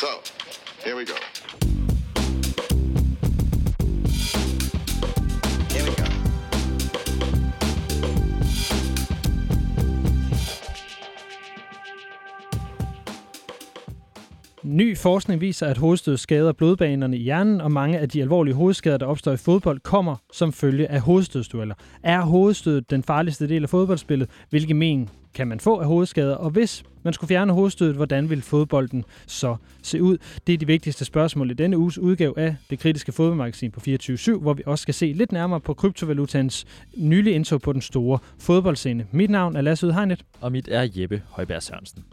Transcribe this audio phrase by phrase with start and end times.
[0.00, 0.22] So,
[0.82, 1.14] here we go.
[14.70, 18.96] Ny forskning viser, at hovedstød skader blodbanerne i hjernen, og mange af de alvorlige hovedskader,
[18.96, 21.74] der opstår i fodbold, kommer som følge af hovedstødsdueller.
[22.02, 24.28] Er hovedstødet den farligste del af fodboldspillet?
[24.50, 26.34] Hvilke men kan man få af hovedskader?
[26.34, 30.18] Og hvis man skulle fjerne hovedstødet, hvordan vil fodbolden så se ud?
[30.46, 34.38] Det er de vigtigste spørgsmål i denne uges udgave af det kritiske fodboldmagasin på 24-7,
[34.38, 36.66] hvor vi også skal se lidt nærmere på kryptovalutans
[36.96, 39.06] nylige indtog på den store fodboldscene.
[39.10, 40.24] Mit navn er Lasse Udhegnet.
[40.40, 42.04] Og mit er Jeppe Højberg Sørensen.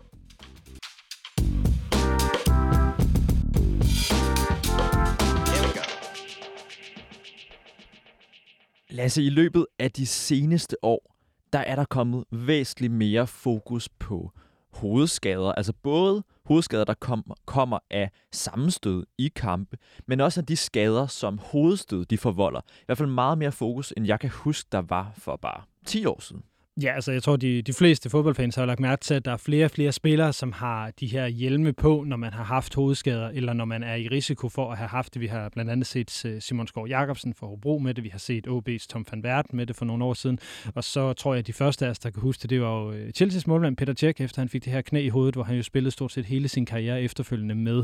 [8.98, 11.16] Lasse, i løbet af de seneste år,
[11.54, 14.32] der er der kommet væsentligt mere fokus på
[14.74, 15.52] hovedskader.
[15.52, 21.08] Altså både hovedskader, der kom, kommer af sammenstød i kampe, men også af de skader,
[21.08, 22.60] som hovedstød de forvolder.
[22.60, 26.06] I hvert fald meget mere fokus, end jeg kan huske, der var for bare 10
[26.06, 26.44] år siden.
[26.82, 29.38] Ja, altså jeg tror, de, de fleste fodboldfans har lagt mærke til, at der er
[29.38, 33.30] flere og flere spillere, som har de her hjelme på, når man har haft hovedskader,
[33.30, 35.22] eller når man er i risiko for at have haft det.
[35.22, 38.20] Vi har blandt andet set øh, Simon Skov Jacobsen for Hobro med det, vi har
[38.20, 40.40] set OB's Tom van Verden med det for nogle år siden,
[40.76, 42.84] og så tror jeg, at de første af os, der kan huske det, det var
[42.84, 45.44] jo øh, Chelsea's målmand Peter Cech, efter han fik det her knæ i hovedet, hvor
[45.44, 47.84] han jo spillede stort set hele sin karriere efterfølgende med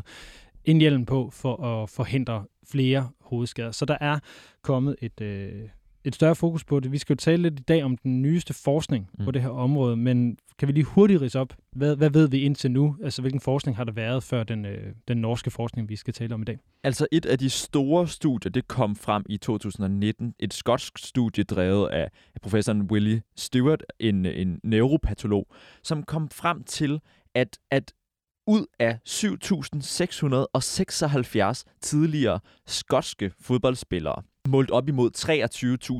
[0.66, 3.72] en hjelm på for at forhindre flere hovedskader.
[3.72, 4.19] Så der er
[4.61, 5.69] kommet et, øh,
[6.06, 6.92] et større fokus på det.
[6.92, 9.26] Vi skal jo tale lidt i dag om den nyeste forskning mm.
[9.26, 12.40] på det her område, men kan vi lige hurtigt rise op, hvad, hvad ved vi
[12.40, 12.96] indtil nu?
[13.04, 16.34] Altså, hvilken forskning har der været før den, øh, den norske forskning, vi skal tale
[16.34, 16.59] om i dag?
[16.84, 20.34] Altså et af de store studier, det kom frem i 2019.
[20.40, 25.48] Et skotsk studie drevet af af professoren Willie Stewart, en, en neuropatolog,
[25.84, 27.02] som kom frem til,
[27.36, 27.94] at, at
[28.48, 35.11] ud af 7.676 tidligere skotske fodboldspillere, målt op imod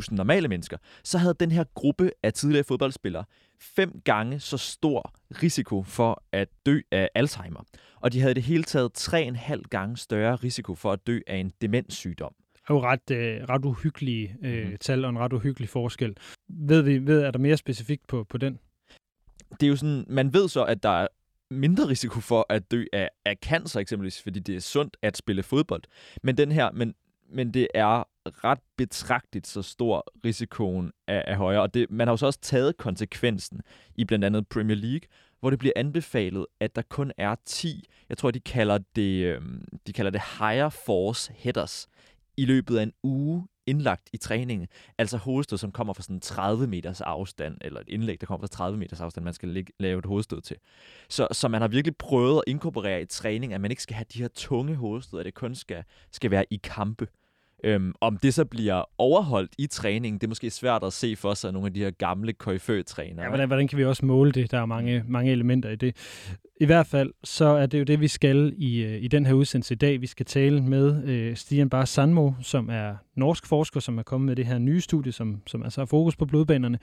[0.10, 3.24] 23.000 normale mennesker, så havde den her gruppe af tidligere fodboldspillere
[3.60, 5.14] fem gange så stor
[5.44, 7.64] risiko for at dø af Alzheimer.
[8.02, 11.20] Og de havde det hele taget tre en halv gange større risiko for at dø
[11.28, 12.34] af en demenssygdom.
[12.54, 14.78] Det er jo ret, øh, ret uhyggelige øh, Mhm.
[14.78, 16.18] tal og en ret uhyggelig forskel.
[16.50, 18.60] Ved vi, ved, er der mere specifikt på, på den?
[19.60, 21.08] Det er jo sådan, man ved så, at der er
[21.52, 25.44] mindre risiko for at dø af, af cancer eksempelvis, fordi det er sundt at spille
[25.44, 25.84] fodbold.
[26.24, 26.94] Men den her, men,
[27.30, 31.62] men det er ret betragteligt så stor risikoen er, er højere.
[31.62, 33.62] Og det, man har jo så også taget konsekvensen
[33.96, 35.08] i blandt andet Premier League,
[35.40, 39.66] hvor det bliver anbefalet, at der kun er 10, jeg tror, de kalder det, øhm,
[39.88, 41.88] de kalder det higher force headers,
[42.38, 44.68] i løbet af en uge indlagt i træningen.
[44.98, 48.56] Altså hovedstød, som kommer fra sådan 30 meters afstand, eller et indlæg, der kommer fra
[48.56, 50.58] 30 meters afstand, man skal lave et hovedstød til.
[51.10, 54.06] Så, så man har virkelig prøvet at inkorporere i træning, at man ikke skal have
[54.14, 57.08] de her tunge hovedstød, at det kun skal, skal være i kampe.
[57.64, 61.34] Øhm, om det så bliver overholdt i træningen, det er måske svært at se for
[61.34, 63.24] sig af nogle af de her gamle KFØ-trænere.
[63.24, 64.52] Ja, hvordan, hvordan kan vi også måle det?
[64.52, 65.96] Der er mange, mange elementer i det.
[66.64, 69.34] I hvert fald, så er det jo det, vi skal i, øh, i den her
[69.34, 70.02] udsendelse i dag.
[70.02, 74.26] Vi skal tale med øh, Stian Bar Sandmo, som er norsk forsker, som er kommet
[74.26, 76.80] med det her nye studie, som, som altså har fokus på blodbanerne.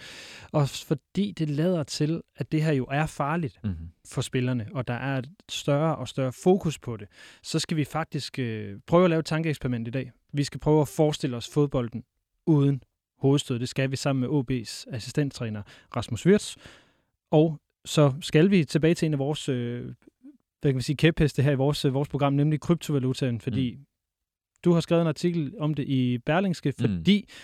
[0.52, 3.88] Og fordi det lader til, at det her jo er farligt Mm-hmm.
[4.08, 7.08] for spillerne, og der er et større og større fokus på det,
[7.42, 10.10] så skal vi faktisk øh, prøve at lave et tankeeksperiment i dag.
[10.32, 12.02] Vi skal prøve at forestille os fodbolden
[12.47, 12.82] uden
[13.18, 13.58] hovedstød.
[13.58, 15.62] Det skal vi sammen med OB's assistenttræner
[15.97, 16.56] Rasmus Wirtz.
[17.30, 19.92] Og så skal vi tilbage til en af vores øh,
[20.60, 23.84] hvad kan vi sige, kæpheste her i vores, øh, vores program, nemlig kryptovalutaen, fordi mm.
[24.64, 27.34] du har skrevet en artikel om det i Berlingske, fordi mm.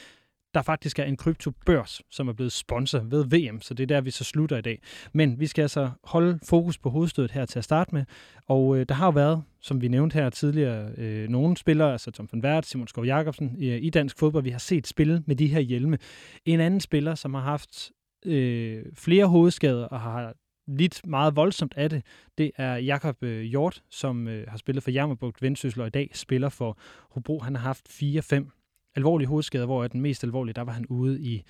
[0.55, 4.01] der faktisk er en kryptobørs, som er blevet sponsor ved VM, så det er der,
[4.01, 4.83] vi så slutter i dag.
[5.13, 8.05] Men vi skal altså holde fokus på hovedstødet her til at starte med,
[8.47, 12.11] og øh, der har jo været, som vi nævnte her tidligere, øh, nogle spillere, altså
[12.11, 15.37] Tom van Wert, Simon Skov Jacobsen, øh, i dansk fodbold, vi har set spille med
[15.37, 15.99] de her hjelme.
[16.45, 17.93] En anden spiller, som har haft
[18.27, 20.35] øh, flere hovedskader og har
[20.67, 22.03] lidt meget voldsomt af det,
[22.39, 26.11] det er Jakob øh, Hjort, som øh, har spillet for Jammerbugt Vendsyssel og i dag
[26.15, 26.79] spiller for
[27.11, 27.39] Hobro.
[27.39, 31.43] Han har haft 4-5 alvorlige hovedskader, hvor den mest alvorlige, der var han ude i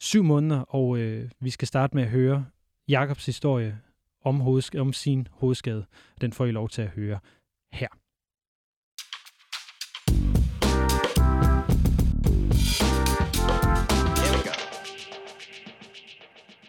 [0.00, 2.46] syv måneder, og øh, vi skal starte med at høre
[2.88, 3.78] Jakobs historie
[4.24, 5.84] om, hovedsk- om sin hovedskade.
[6.20, 7.18] Den får I lov til at høre
[7.72, 8.01] her.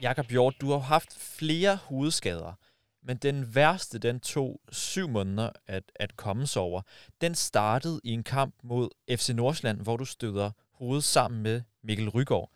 [0.07, 2.53] Jakob Hjort, du har haft flere hovedskader,
[3.07, 4.51] men den værste, den tog
[4.89, 6.81] syv måneder at, at komme sig over.
[7.23, 8.85] Den startede i en kamp mod
[9.19, 11.57] FC Nordsjælland, hvor du støder hovedet sammen med
[11.87, 12.49] Mikkel Rygaard.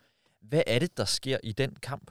[0.50, 2.06] Hvad er det, der sker i den kamp?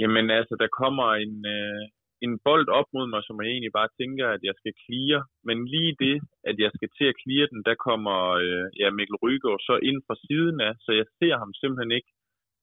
[0.00, 1.82] Jamen altså, der kommer en, øh,
[2.26, 5.20] en bold op mod mig, som jeg egentlig bare tænker, at jeg skal klire.
[5.48, 6.16] Men lige det,
[6.48, 9.98] at jeg skal til at klire den, der kommer øh, ja, Mikkel Rygaard så ind
[10.06, 12.10] fra siden af, så jeg ser ham simpelthen ikke.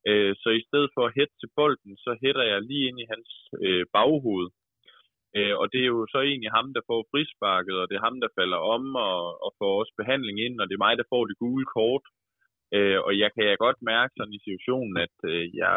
[0.09, 3.09] Øh, så i stedet for at hætte til bolden, så hætter jeg lige ind i
[3.13, 3.29] hans
[3.65, 4.47] øh, baghoved.
[5.38, 8.17] Øh, og det er jo så egentlig ham, der får frisparket, og det er ham,
[8.23, 11.23] der falder om og, og får også behandling ind, og det er mig, der får
[11.25, 12.05] det gule kort.
[12.75, 15.75] Øh, og jeg kan jeg godt mærke sådan i situationen, at øh, jeg,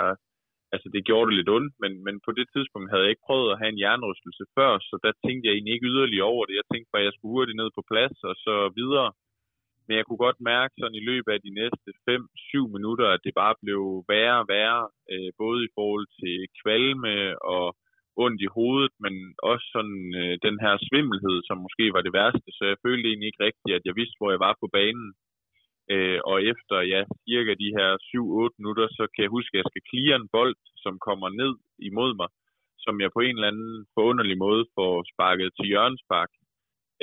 [0.74, 3.48] altså det gjorde det lidt ondt, men, men på det tidspunkt havde jeg ikke prøvet
[3.52, 6.54] at have en jernrystelse før, så der tænkte jeg egentlig ikke yderligere over det.
[6.60, 9.08] Jeg tænkte bare, at jeg skulle hurtigt ned på plads og så videre.
[9.90, 13.34] Men jeg kunne godt mærke sådan i løbet af de næste 5-7 minutter, at det
[13.42, 13.82] bare blev
[14.12, 14.82] værre og værre,
[15.12, 17.14] øh, både i forhold til kvalme
[17.54, 17.66] og
[18.24, 19.14] ondt i hovedet, men
[19.50, 22.48] også sådan øh, den her svimmelhed, som måske var det værste.
[22.58, 25.08] Så jeg følte egentlig ikke rigtigt, at jeg vidste, hvor jeg var på banen.
[25.92, 29.68] Øh, og efter ja, cirka de her 7-8 minutter, så kan jeg huske, at jeg
[29.70, 31.52] skal clear en bold, som kommer ned
[31.90, 32.30] imod mig,
[32.84, 36.30] som jeg på en eller anden forunderlig måde får sparket til hjørnspark.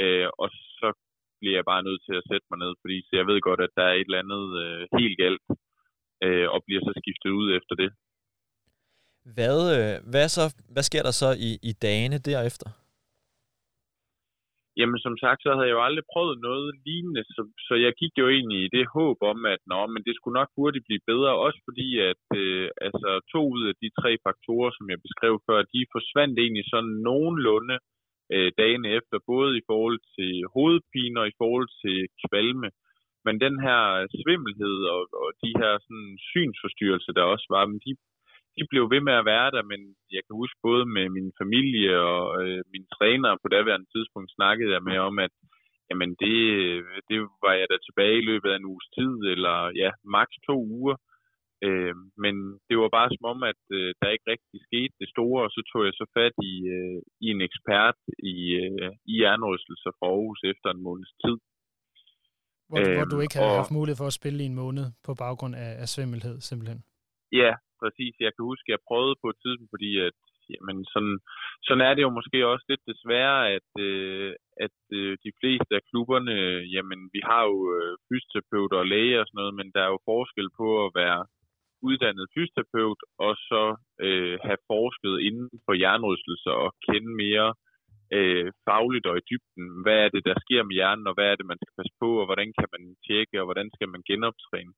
[0.04, 0.50] Øh, og
[1.40, 3.76] bliver jeg bare nødt til at sætte mig ned, fordi så jeg ved godt, at
[3.78, 5.46] der er et eller andet øh, helt galt,
[6.26, 7.90] øh, og bliver så skiftet ud efter det.
[9.36, 10.44] Hvad, øh, hvad, så,
[10.74, 12.70] hvad sker der så i, i dagene derefter?
[14.80, 18.14] Jamen som sagt, så havde jeg jo aldrig prøvet noget lignende, så, så jeg gik
[18.22, 21.42] jo egentlig i det håb om, at nå, men det skulle nok hurtigt blive bedre,
[21.46, 25.60] også fordi at øh, altså, to ud af de tre faktorer, som jeg beskrev før,
[25.74, 27.97] de forsvandt egentlig sådan nogenlunde øh,
[28.34, 32.70] Øh, dagen efter, både i forhold til hovedpine og i forhold til kvalme.
[33.26, 33.82] Men den her
[34.22, 37.92] svimmelhed og, og de her sådan, synsforstyrrelser, der også var, men de
[38.58, 39.82] de blev ved med at være der, men
[40.16, 44.72] jeg kan huske både med min familie og øh, mine trænere på daværende tidspunkt snakkede
[44.76, 45.34] jeg med om, at
[45.90, 46.38] jamen det,
[47.10, 50.58] det var jeg da tilbage i løbet af en uges tid, eller ja, maks to
[50.80, 50.96] uger.
[51.66, 52.36] Øh, men
[52.68, 55.62] det var bare som om, at øh, der ikke rigtig skete det store, og så
[55.72, 58.00] tog jeg så fat i, øh, i en ekspert
[58.34, 61.38] i, øh, i jernrystelser for Aarhus efter en måneds tid.
[62.70, 64.86] Hvor, øh, hvor du ikke havde og, haft mulighed for at spille i en måned
[65.06, 66.80] på baggrund af, af svimmelhed, simpelthen?
[67.42, 67.52] Ja,
[67.82, 68.14] præcis.
[68.26, 70.18] Jeg kan huske, at jeg prøvede på et tidspunkt, fordi at,
[70.54, 71.18] jamen, sådan,
[71.68, 74.32] sådan er det jo måske også lidt desværre, at, øh,
[74.66, 76.36] at øh, de fleste af klubberne,
[76.76, 80.00] jamen vi har jo øh, fysioterapeuter og læger og sådan noget, men der er jo
[80.12, 81.22] forskel på at være
[81.88, 83.64] uddannet fysioterapeut og så
[84.06, 87.50] øh, have forsket inden for hjernerystelser og kende mere
[88.18, 91.36] øh, fagligt og i dybden, hvad er det, der sker med hjernen, og hvad er
[91.38, 94.74] det, man skal passe på, og hvordan kan man tjekke, og hvordan skal man genoptræne.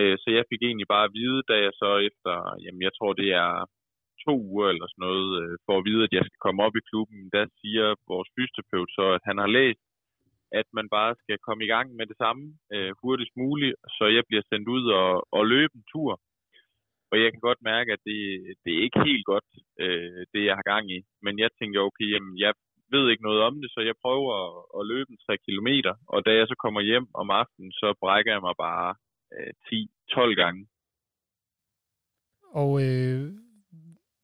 [0.00, 2.32] Øh, så jeg fik egentlig bare at vide, da jeg så efter,
[2.64, 3.52] jamen jeg tror det er
[4.26, 6.86] to uger eller sådan noget, øh, for at vide, at jeg skal komme op i
[6.90, 9.82] klubben, der siger vores fysioterapeut så, at han har læst,
[10.60, 12.44] at man bare skal komme i gang med det samme
[12.74, 16.12] øh, hurtigst muligt, så jeg bliver sendt ud og, og løbe en tur.
[17.10, 18.20] Og jeg kan godt mærke, at det,
[18.62, 19.48] det er ikke helt godt,
[19.84, 20.98] øh, det jeg har gang i.
[21.24, 22.52] Men jeg tænker, okay, jamen, jeg
[22.94, 25.70] ved ikke noget om det, så jeg prøver at, at løbe en 3 km.
[26.14, 28.94] Og da jeg så kommer hjem om aftenen, så brækker jeg mig bare
[29.36, 29.52] øh,
[30.10, 30.62] 10-12 gange.
[32.60, 33.20] Og øh,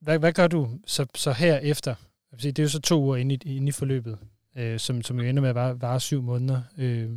[0.04, 1.94] hvad, hvad gør du så, så herefter?
[2.42, 4.18] Det er jo så to uger inde i, inde i forløbet,
[4.58, 6.60] øh, som, som jo ender med at vare, vare syv måneder.
[6.78, 7.10] Øh,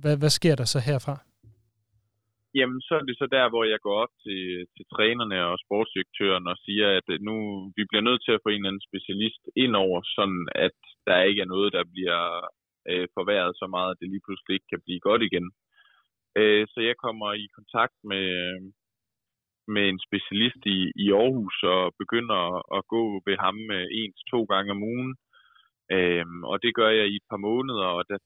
[0.00, 1.31] hvad, hvad sker der så herfra?
[2.58, 4.42] Jamen, så er det så der, hvor jeg går op til,
[4.74, 7.34] til trænerne og sportsdirektøren og siger, at øh, nu
[7.76, 10.76] vi bliver nødt til at få en eller anden specialist ind over, sådan at
[11.06, 12.22] der ikke er noget, der bliver
[12.90, 15.46] øh, forværret så meget, at det lige pludselig ikke kan blive godt igen.
[16.40, 18.28] Øh, så jeg kommer i kontakt med,
[19.74, 22.40] med en specialist i, i Aarhus og begynder
[22.76, 25.12] at gå ved ham øh, en til to gange om ugen.
[25.96, 28.18] Øhm, og det gør jeg i et par måneder, og der,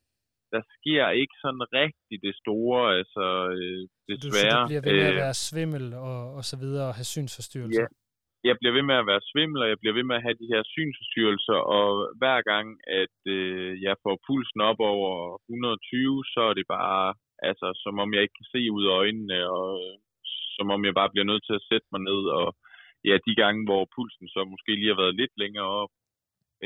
[0.56, 3.24] der sker ikke sådan rigtig det store, altså
[3.56, 3.80] øh,
[4.24, 4.60] desværre.
[4.60, 7.86] Du, du bliver ved med at være svimmel og, og så videre og have synsforstyrrelser?
[7.86, 10.40] Ja, jeg bliver ved med at være svimmel, og jeg bliver ved med at have
[10.42, 11.88] de her synsforstyrrelser, og
[12.20, 12.66] hver gang,
[13.02, 15.12] at øh, jeg får pulsen op over
[15.48, 17.06] 120, så er det bare
[17.42, 19.96] Altså, som om jeg ikke kan se ud af øjnene, og øh,
[20.56, 22.22] som om jeg bare bliver nødt til at sætte mig ned.
[22.40, 22.48] Og
[23.08, 25.92] ja, de gange, hvor pulsen så måske lige har været lidt længere op,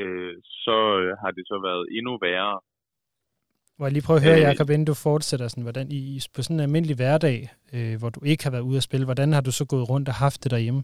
[0.01, 2.55] øh, så øh, har det så været endnu værre.
[3.81, 6.01] Må jeg lige prøve at høre, øh, Jacob, inden du fortsætter, sådan, hvordan i,
[6.33, 7.37] på sådan en almindelig hverdag,
[7.75, 10.07] øh, hvor du ikke har været ude at spille, hvordan har du så gået rundt
[10.11, 10.81] og haft det derhjemme?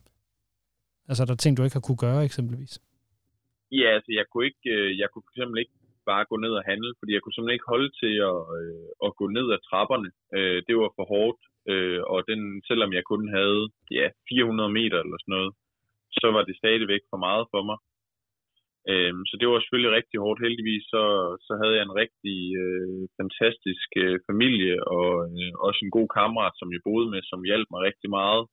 [1.08, 2.74] Altså, er der ting, du ikke har kunne gøre, eksempelvis?
[3.80, 5.76] Ja, altså, jeg kunne, ikke, øh, jeg kunne for eksempel ikke
[6.12, 9.12] bare gå ned og handle, fordi jeg kunne simpelthen ikke holde til at, øh, at
[9.20, 10.10] gå ned ad trapperne.
[10.38, 13.62] Øh, det var for hårdt, øh, og den, selvom jeg kun havde
[14.00, 15.52] ja, 400 meter eller sådan noget,
[16.20, 17.78] så var det stadigvæk for meget for mig.
[18.92, 20.44] Øh, så det var selvfølgelig rigtig hårdt.
[20.46, 21.04] Heldigvis så,
[21.48, 26.56] så havde jeg en rigtig øh, fantastisk øh, familie og øh, også en god kammerat,
[26.58, 28.44] som jeg boede med, som hjalp mig rigtig meget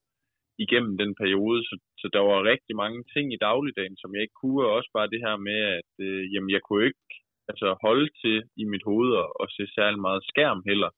[0.64, 1.60] igennem den periode.
[1.68, 4.90] Så, så der var rigtig mange ting i dagligdagen, som jeg ikke kunne, og også
[4.96, 7.06] bare det her med, at øh, jamen, jeg kunne ikke
[7.50, 10.90] altså, holde til i mit hoved og, og se særlig meget skærm heller.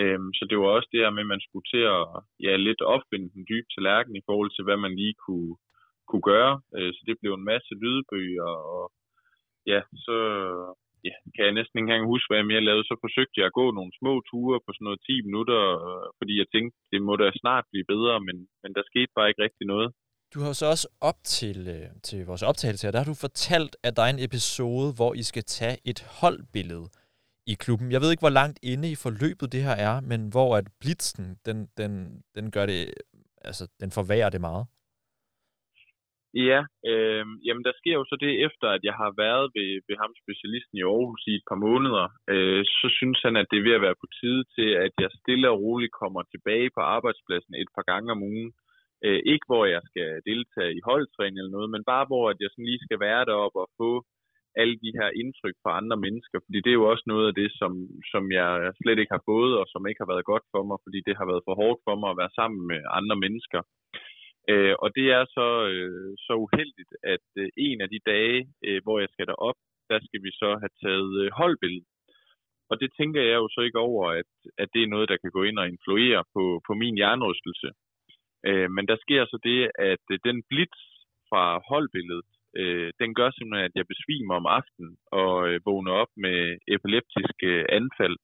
[0.00, 2.02] Øhm, så det var også det her med, at man skulle til at
[2.46, 5.54] ja, lidt opfinde den dybe tallerken i forhold til, hvad man lige kunne,
[6.10, 6.54] kunne gøre.
[6.76, 8.84] Øh, så det blev en masse lydbøger, og
[9.72, 10.16] ja, så
[11.08, 12.88] ja, kan jeg næsten ikke engang huske, hvad jeg mere lavede.
[12.90, 16.34] Så forsøgte jeg at gå nogle små ture på sådan noget 10 minutter, øh, fordi
[16.42, 19.66] jeg tænkte, det må da snart blive bedre, men, men der skete bare ikke rigtig
[19.74, 19.90] noget.
[20.34, 23.76] Du har så også op til, øh, til vores optagelse her, der har du fortalt,
[23.86, 26.86] at der er en episode, hvor I skal tage et holdbillede
[27.52, 27.92] i klubben.
[27.92, 31.38] Jeg ved ikke, hvor langt inde i forløbet det her er, men hvor at blitzen,
[31.46, 32.94] den, den, den gør det,
[33.44, 34.66] altså den forværrer det meget.
[36.34, 39.96] Ja, øh, jamen der sker jo så det efter, at jeg har været ved, ved
[40.02, 43.66] ham specialisten i Aarhus i et par måneder, øh, så synes han, at det er
[43.68, 47.54] ved at være på tide til, at jeg stille og roligt kommer tilbage på arbejdspladsen
[47.54, 48.52] et par gange om ugen.
[49.04, 52.50] Øh, ikke hvor jeg skal deltage i holdtræning eller noget, men bare hvor at jeg
[52.50, 53.90] sådan lige skal være deroppe og få
[54.60, 57.50] alle de her indtryk fra andre mennesker, fordi det er jo også noget af det,
[57.60, 57.72] som,
[58.12, 60.98] som jeg slet ikke har fået, og som ikke har været godt for mig, fordi
[61.06, 63.60] det har været for hårdt for mig at være sammen med andre mennesker.
[64.52, 68.80] Øh, og det er så, øh, så uheldigt, at øh, en af de dage, øh,
[68.84, 69.58] hvor jeg skal derop,
[69.90, 71.86] der skal vi så have taget øh, holdbillede.
[72.70, 75.30] Og det tænker jeg jo så ikke over, at, at det er noget, der kan
[75.30, 77.68] gå ind og influere på, på min hjernerystelse.
[78.48, 79.60] Øh, men der sker så det,
[79.92, 80.78] at øh, den blitz
[81.28, 86.12] fra holdbilledet, øh, den gør simpelthen, at jeg besvimer om aftenen og øh, vågner op
[86.16, 86.38] med
[86.74, 88.16] epileptiske øh, anfald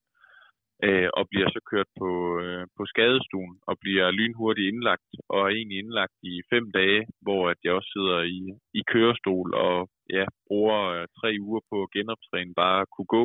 [0.86, 2.10] øh, og bliver så kørt på,
[2.42, 7.42] øh, på skadestuen og bliver lynhurtigt indlagt og er egentlig indlagt i fem dage, hvor
[7.52, 8.40] at jeg også sidder i,
[8.78, 9.76] i kørestol og
[10.16, 13.24] ja, bruger øh, tre uger på at genoptræne bare at kunne gå.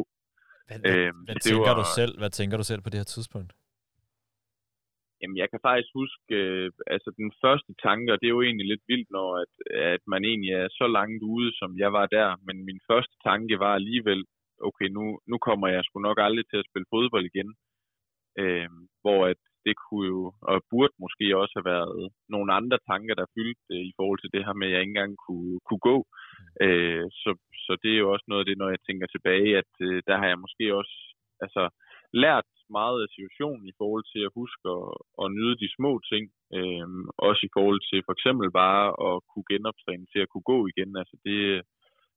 [0.68, 3.10] Hvad, hvad, Øhm, hvad, tænker var- du selv, hvad tænker du selv på det her
[3.16, 3.52] tidspunkt?
[5.22, 8.68] Jamen, jeg kan faktisk huske, øh, altså den første tanke, og det er jo egentlig
[8.70, 9.54] lidt vildt, når at,
[9.94, 13.56] at man egentlig er så langt ude, som jeg var der, men min første tanke
[13.66, 14.22] var alligevel,
[14.68, 17.50] okay, nu, nu kommer jeg sgu nok aldrig til at spille fodbold igen.
[18.42, 18.70] Øh,
[19.04, 21.94] hvor at det kunne jo, og burde måske også have været
[22.36, 24.94] nogle andre tanker, der fyldte øh, i forhold til det her med, at jeg ikke
[24.96, 25.98] engang kunne, kunne gå.
[26.66, 27.32] Øh, så,
[27.66, 30.16] så det er jo også noget af det, når jeg tænker tilbage, at øh, der
[30.22, 30.96] har jeg måske også
[31.46, 31.64] altså,
[32.24, 34.88] lært meget af situationen i forhold til at huske at,
[35.22, 36.24] at nyde de små ting.
[36.58, 36.88] Øh,
[37.28, 40.92] også i forhold til for eksempel bare at kunne genoptræne til at kunne gå igen.
[41.02, 41.40] Altså det,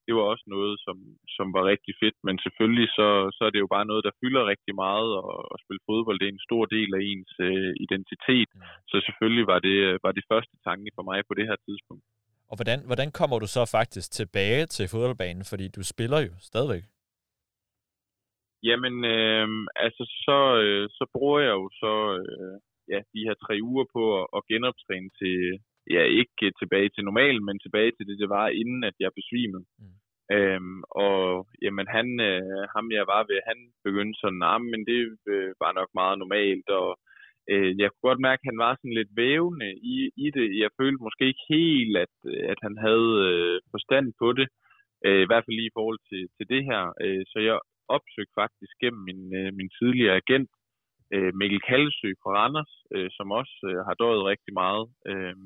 [0.06, 0.97] det var også noget, som,
[1.37, 2.18] som var rigtig fedt.
[2.26, 5.59] Men selvfølgelig så, så er det jo bare noget, der fylder rigtig meget, og at
[5.64, 8.50] spille fodbold, det er en stor del af ens øh, identitet.
[8.54, 8.61] Mm.
[8.90, 12.04] Så selvfølgelig var det, var det første tanke for mig på det her tidspunkt.
[12.50, 15.44] Og hvordan, hvordan kommer du så faktisk tilbage til fodboldbanen?
[15.50, 16.85] Fordi du spiller jo stadigvæk.
[18.68, 19.49] Jamen, øh,
[19.85, 22.56] altså så, øh, så bruger jeg jo så øh,
[22.92, 25.38] ja, de her tre uger på at, at genoptræne til,
[25.90, 29.64] ja, ikke tilbage til normalen, men tilbage til det, det var, inden at jeg besvimede.
[29.78, 29.96] Mm.
[30.36, 35.00] Øhm, og jamen, han, øh, ham jeg var ved, han begyndte sådan, nah, men det
[35.32, 36.88] øh, var nok meget normalt, og
[37.50, 40.46] øh, jeg kunne godt mærke, at han var sådan lidt vævende i, i det.
[40.62, 42.14] Jeg følte måske ikke helt, at,
[42.52, 44.48] at han havde øh, forstand på det,
[45.06, 46.82] øh, i hvert fald lige i forhold til, til det her.
[47.04, 47.56] Øh, så jeg
[47.96, 50.50] opsøgte faktisk gennem min, øh, min tidligere agent,
[51.14, 55.36] øh, Mikkel Kallesø fra Randers, øh, som også øh, har døjet rigtig meget, øh,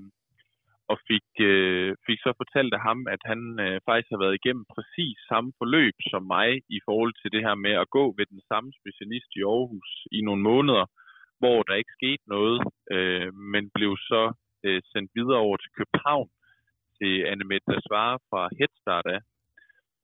[0.91, 4.65] og fik, øh, fik så fortalt af ham, at han øh, faktisk har været igennem
[4.75, 8.43] præcis samme forløb som mig i forhold til det her med at gå ved den
[8.51, 10.85] samme specialist i Aarhus i nogle måneder,
[11.41, 12.59] hvor der ikke skete noget,
[12.95, 14.23] øh, men blev så
[14.67, 16.29] øh, sendt videre over til København
[16.99, 19.21] til Annemette Svare fra Headstart af,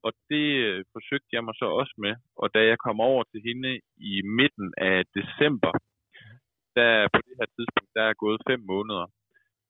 [0.06, 2.14] og det øh, forsøgte jeg mig så også med.
[2.42, 3.72] Og da jeg kom over til hende
[4.12, 5.72] i midten af december,
[6.76, 9.06] der på det her tidspunkt, der er gået fem måneder,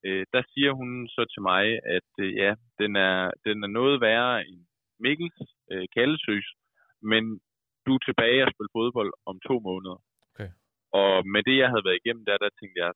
[0.07, 1.65] øh, der siger hun så til mig,
[1.97, 4.59] at øh, ja, den er, den er noget værre end
[4.99, 5.39] Mikkels
[5.71, 6.47] øh, kaldesøs,
[7.11, 7.23] men
[7.85, 9.99] du er tilbage og spille fodbold om to måneder.
[10.29, 10.49] Okay.
[11.01, 12.91] Og med det, jeg havde været igennem der, der tænkte jeg,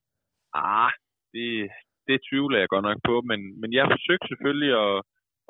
[0.54, 0.92] ah,
[1.34, 1.50] det,
[2.08, 4.96] det tvivler jeg godt nok på, men, men jeg forsøgte selvfølgelig at,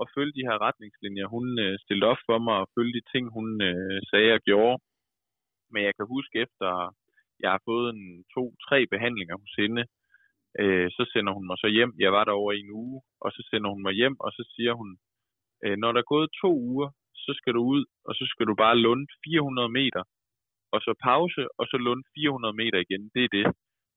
[0.01, 3.23] at følge de her retningslinjer, hun øh, stillede op for mig, og følge de ting,
[3.37, 4.77] hun øh, sagde og gjorde.
[5.71, 6.69] Men jeg kan huske efter,
[7.43, 9.83] jeg har fået en to-tre behandlinger hos hende,
[10.61, 11.93] øh, så sender hun mig så hjem.
[12.05, 14.73] Jeg var der over en uge, og så sender hun mig hjem, og så siger
[14.79, 14.89] hun,
[15.63, 16.89] øh, når der er gået to uger,
[17.25, 20.03] så skal du ud, og så skal du bare lunde 400 meter,
[20.73, 23.03] og så pause, og så lunde 400 meter igen.
[23.15, 23.47] Det er det.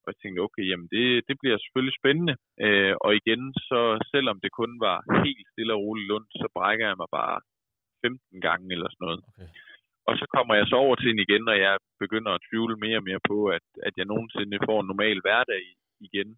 [0.05, 2.35] Og jeg tænkte, okay, jamen det, det bliver selvfølgelig spændende.
[2.65, 3.81] Øh, og igen, så
[4.13, 7.37] selvom det kun var helt stille og roligt lund, så brækker jeg mig bare
[8.05, 9.21] 15 gange eller sådan noget.
[9.29, 9.49] Okay.
[10.09, 11.75] Og så kommer jeg så over til hende igen, og jeg
[12.05, 15.65] begynder at tvivle mere og mere på, at, at jeg nogensinde får en normal hverdag
[16.07, 16.29] igen.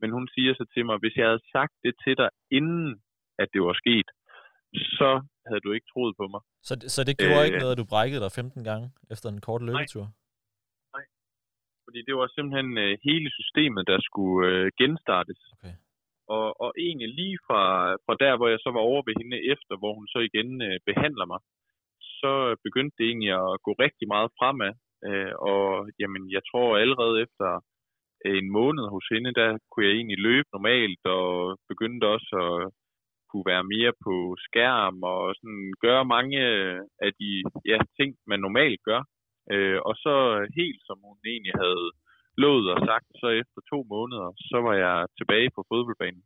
[0.00, 2.88] Men hun siger så til mig, hvis jeg havde sagt det til dig, inden
[3.42, 4.08] at det var sket,
[4.98, 5.10] så
[5.48, 6.40] havde du ikke troet på mig.
[6.68, 9.40] Så, så det gjorde Øh, ikke noget, at du brækkede dig 15 gange efter en
[9.46, 10.06] kort løbetur?
[11.86, 15.40] Fordi det var simpelthen øh, hele systemet, der skulle øh, genstartes.
[15.54, 15.74] Okay.
[16.36, 17.62] Og, og egentlig lige fra,
[18.04, 20.76] fra der, hvor jeg så var over ved hende efter, hvor hun så igen øh,
[20.88, 21.40] behandler mig,
[22.20, 22.32] så
[22.66, 24.72] begyndte det egentlig at gå rigtig meget fremad.
[25.06, 25.64] Øh, og
[26.00, 27.48] jamen, jeg tror allerede efter
[28.40, 32.72] en måned hos hende, der kunne jeg egentlig løbe normalt, og begyndte også at
[33.30, 34.14] kunne være mere på
[34.46, 36.38] skærm, og sådan gøre mange
[37.06, 37.30] af de
[37.72, 39.02] ja, ting, man normalt gør.
[39.54, 40.14] Øh, og så
[40.58, 41.86] helt som hun egentlig havde
[42.42, 46.22] lovet og sagt, så efter to måneder, så var jeg tilbage på fodboldbanen.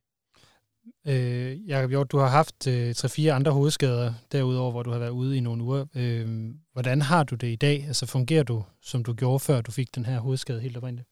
[1.12, 5.18] Øh, Jakob Hjort, du har haft øh, 3-4 andre hovedskader derudover, hvor du har været
[5.20, 5.84] ude i nogle uger.
[6.00, 6.26] Øh,
[6.72, 7.76] hvordan har du det i dag?
[7.90, 8.58] Altså fungerer du,
[8.90, 11.08] som du gjorde før du fik den her hovedskade helt oprindeligt?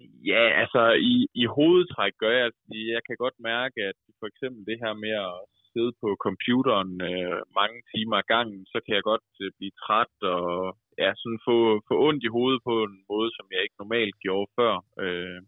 [0.00, 2.58] Ja, altså i, i hovedtræk gør jeg, at
[2.94, 5.38] jeg kan godt mærke, at for eksempel det her med at
[5.72, 10.14] sidde på computeren øh, mange timer ad gangen, så kan jeg godt øh, blive træt
[10.36, 11.56] og ja, sådan få,
[11.88, 14.74] få ondt i hovedet på en måde, som jeg ikke normalt gjorde før.
[15.04, 15.40] Øh,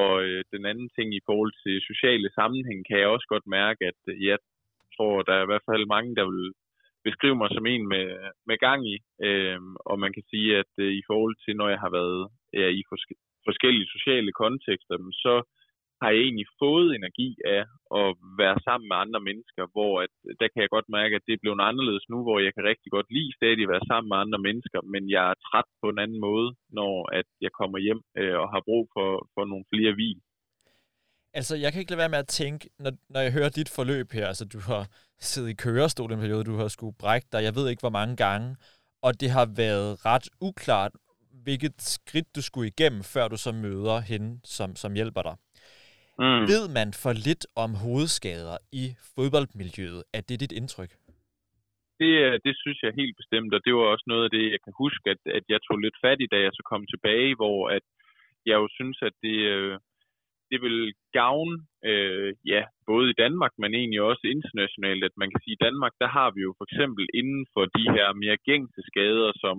[0.00, 3.80] og øh, den anden ting i forhold til sociale sammenhæng, kan jeg også godt mærke,
[3.90, 4.38] at øh, jeg
[4.96, 6.52] tror, der er i hvert fald mange, der vil
[7.08, 8.06] beskrive mig som en med,
[8.48, 8.96] med gang i.
[9.28, 12.68] Øh, og man kan sige, at øh, i forhold til, når jeg har været ja,
[12.80, 15.34] i forske- forskellige sociale kontekster, så
[16.02, 17.62] har jeg egentlig fået energi af
[18.00, 18.10] at
[18.42, 21.42] være sammen med andre mennesker, hvor at, der kan jeg godt mærke, at det er
[21.42, 24.40] blevet anderledes nu, hvor jeg kan rigtig godt lide stadig at være sammen med andre
[24.48, 26.48] mennesker, men jeg er træt på en anden måde,
[26.78, 30.18] når at jeg kommer hjem øh, og har brug for, for nogle flere hvil.
[31.38, 34.08] Altså, jeg kan ikke lade være med at tænke, når, når jeg hører dit forløb
[34.18, 34.82] her, altså du har
[35.28, 38.16] siddet i kørestol en periode, du har skulle brække dig, jeg ved ikke hvor mange
[38.16, 38.48] gange,
[39.06, 40.92] og det har været ret uklart,
[41.46, 45.36] hvilket skridt du skulle igennem, før du så møder hende, som, som hjælper dig.
[46.22, 46.42] Mm.
[46.52, 48.84] Ved man for lidt om hovedskader i
[49.14, 50.02] fodboldmiljøet?
[50.16, 50.92] Er det dit indtryk?
[52.00, 54.60] Det, øh, det synes jeg helt bestemt, og det var også noget af det, jeg
[54.64, 57.60] kan huske, at, at jeg tog lidt fat i, da jeg så kom tilbage, hvor
[57.76, 57.84] at
[58.46, 59.78] jeg jo synes, at det, øh,
[60.50, 60.78] det vil
[61.12, 61.56] gavne,
[61.90, 65.64] øh, ja, både i Danmark, men egentlig også internationalt, at man kan sige, at i
[65.66, 69.56] Danmark, der har vi jo for eksempel inden for de her mere gængse skader, som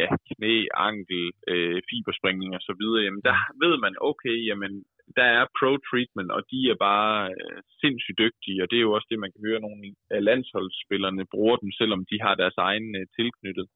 [0.00, 0.54] ja, knæ,
[0.88, 4.72] ankel, øh, fiberspringning og så videre, jamen der ved man, okay, jamen
[5.16, 9.08] der er pro-treatment, og de er bare øh, sindssygt dygtige, og det er jo også
[9.10, 13.06] det, man kan høre, nogle af landsholdsspillerne bruger dem, selvom de har deres egen øh,
[13.16, 13.66] tilknyttet.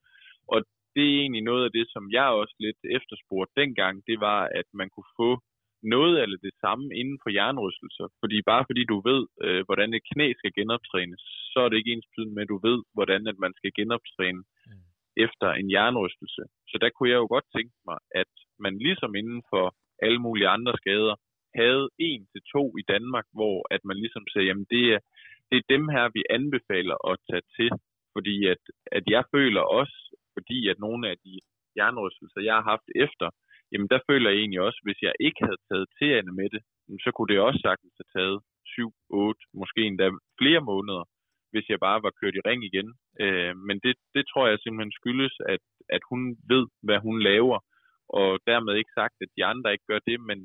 [0.52, 0.58] Og
[0.94, 4.68] det er egentlig noget af det, som jeg også lidt efterspurgte dengang, det var, at
[4.80, 5.30] man kunne få
[5.82, 8.06] noget af det samme inden for hjernerystelser.
[8.22, 11.92] Fordi bare fordi du ved, øh, hvordan et knæ skal genoptrænes, så er det ikke
[11.92, 14.42] ens med, at du ved, hvordan at man skal genoptræne
[15.16, 16.42] efter en hjernerystelse.
[16.70, 18.32] Så der kunne jeg jo godt tænke mig, at
[18.64, 19.64] man ligesom inden for
[20.02, 21.14] alle mulige andre skader,
[21.54, 25.00] havde en til to i Danmark, hvor at man ligesom sagde, jamen det er,
[25.50, 27.70] det er dem her, vi anbefaler at tage til.
[28.14, 28.62] Fordi at,
[28.96, 29.98] at jeg føler også,
[30.36, 31.34] fordi at nogle af de
[31.76, 33.26] hjernerystelser, jeg har haft efter,
[33.72, 36.62] jamen der føler jeg egentlig også, hvis jeg ikke havde taget til Anne med det,
[37.04, 40.06] så kunne det også sagtens have taget 7, 8, måske endda
[40.40, 41.02] flere måneder,
[41.52, 42.88] hvis jeg bare var kørt i ring igen.
[43.24, 45.64] Øh, men det, det tror jeg simpelthen skyldes, at,
[45.96, 46.20] at hun
[46.52, 47.58] ved, hvad hun laver,
[48.08, 50.38] og dermed ikke sagt, at de andre ikke gør det, men,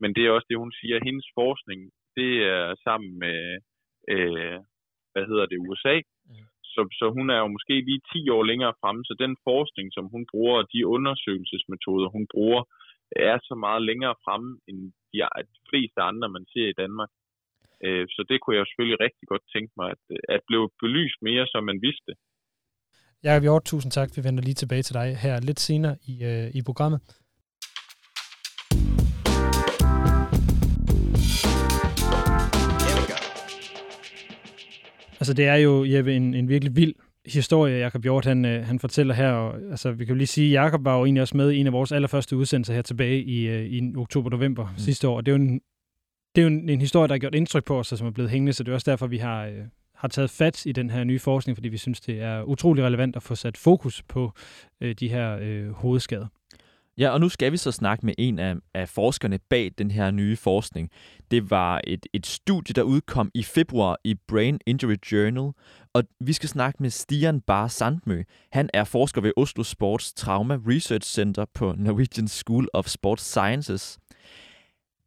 [0.00, 1.04] men det er også det, hun siger.
[1.08, 1.80] Hendes forskning,
[2.16, 3.38] det er sammen med,
[4.14, 4.58] øh,
[5.12, 5.96] hvad hedder det, USA.
[6.26, 6.44] Mm.
[6.72, 10.06] Så, så hun er jo måske lige 10 år længere fremme, så den forskning, som
[10.14, 12.62] hun bruger, og de undersøgelsesmetoder, hun bruger,
[13.16, 14.78] er så meget længere fremme end
[15.12, 15.18] de,
[15.54, 17.10] de fleste andre, man ser i Danmark.
[17.84, 20.02] Øh, så det kunne jeg selvfølgelig rigtig godt tænke mig, at,
[20.34, 22.12] at blev belyst mere, så man vidste.
[23.24, 24.08] Jakob Hjort, tusind tak.
[24.16, 27.00] Vi vender lige tilbage til dig her lidt senere i, øh, i programmet.
[35.20, 36.94] Altså, det er jo, Jeppe, en, en virkelig vild
[37.26, 39.32] historie, Jakob Hjort, han, øh, han fortæller her.
[39.32, 41.58] Og, altså, vi kan jo lige sige, at Jakob var jo egentlig også med i
[41.58, 44.78] en af vores allerførste udsendelser her tilbage i, øh, i oktober-november mm.
[44.78, 45.16] sidste år.
[45.16, 45.60] Og det er jo, en,
[46.38, 48.10] det er jo en, en historie, der har gjort indtryk på os, og som er
[48.10, 49.58] blevet hængende, så det er også derfor, vi har, øh,
[49.94, 53.16] har taget fat i den her nye forskning, fordi vi synes, det er utrolig relevant
[53.16, 54.32] at få sat fokus på
[54.80, 56.26] øh, de her øh, hovedskader.
[56.98, 60.10] Ja, og nu skal vi så snakke med en af, af forskerne bag den her
[60.10, 60.90] nye forskning.
[61.30, 65.52] Det var et, et studie, der udkom i februar i Brain Injury Journal,
[65.92, 68.22] og vi skal snakke med Stian Bar Sandmø.
[68.52, 73.98] Han er forsker ved Oslo Sports Trauma Research Center på Norwegian School of Sports Sciences.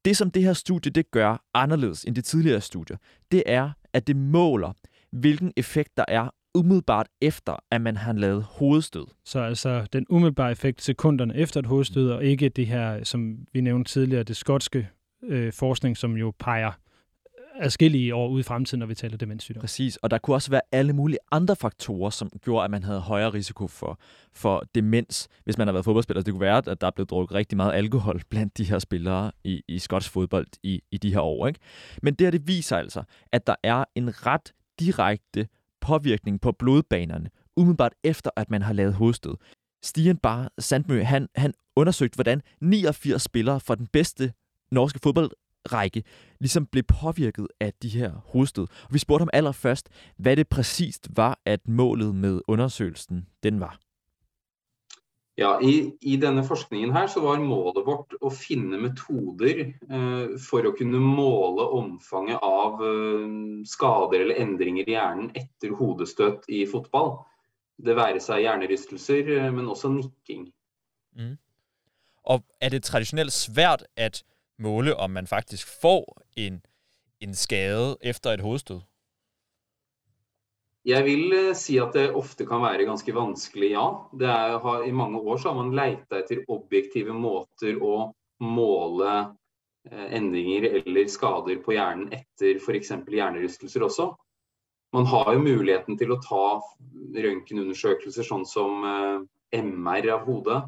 [0.05, 2.97] Det, som det her studie det gør anderledes end det tidligere studier,
[3.31, 4.73] det er, at det måler,
[5.11, 9.05] hvilken effekt der er umiddelbart efter, at man har lavet hovedstød.
[9.25, 13.61] Så altså den umiddelbare effekt sekunderne efter et hovedstød, og ikke det her, som vi
[13.61, 14.89] nævnte tidligere, det skotske
[15.23, 16.71] øh, forskning, som jo peger
[17.61, 19.61] adskillige år ude i fremtiden, når vi taler demenssygdom.
[19.61, 22.99] Præcis, og der kunne også være alle mulige andre faktorer, som gjorde, at man havde
[22.99, 23.99] højere risiko for,
[24.33, 26.23] for demens, hvis man har været fodboldspiller.
[26.23, 29.31] Det kunne være, at der er blevet drukket rigtig meget alkohol blandt de her spillere
[29.43, 31.47] i, i skotsk fodbold i, i de her år.
[31.47, 31.59] Ikke?
[32.03, 35.47] Men det her, det viser altså, at der er en ret direkte
[35.81, 39.35] påvirkning på blodbanerne, umiddelbart efter, at man har lavet hovedstød.
[39.83, 44.33] Stian Bar Sandmø, han, han undersøgte, hvordan 89 spillere fra den bedste
[44.71, 46.03] norske fodbold fodboldrække
[46.39, 48.63] ligesom blev påvirket af de her hovedstød.
[48.63, 53.79] Og vi spurgte ham allerførst, hvad det præcist var, at målet med undersøgelsen den var.
[55.37, 60.67] Ja, i, I denne forskningen her så var målet vårt å finne metoder eh, for
[60.67, 67.15] å kunne måle omfanget av eh, skader eller endringer i hjernen etter hodestøt i fotball.
[67.81, 70.51] Det være seg hjernerystelser, eh, men også nikking.
[72.27, 74.21] Og er det traditionelt svært at
[74.63, 76.61] måle, om man faktisk får en,
[77.19, 78.81] en skade efter et hovedstød?
[80.85, 83.85] Jeg vil eh, si at det ofte kan være ganske vanskelig, ja.
[84.17, 88.09] Det er, har, I mange år så har man leita etter objektive måter å
[88.41, 89.11] måle
[89.91, 92.95] eh, endringer eller skader på hjernen etter f.eks.
[93.05, 94.09] hjernerystelser også.
[94.91, 96.45] Man har jo muligheten til å ta
[97.15, 100.63] røntgenundersøkelser sånn som eh, MR av hodet.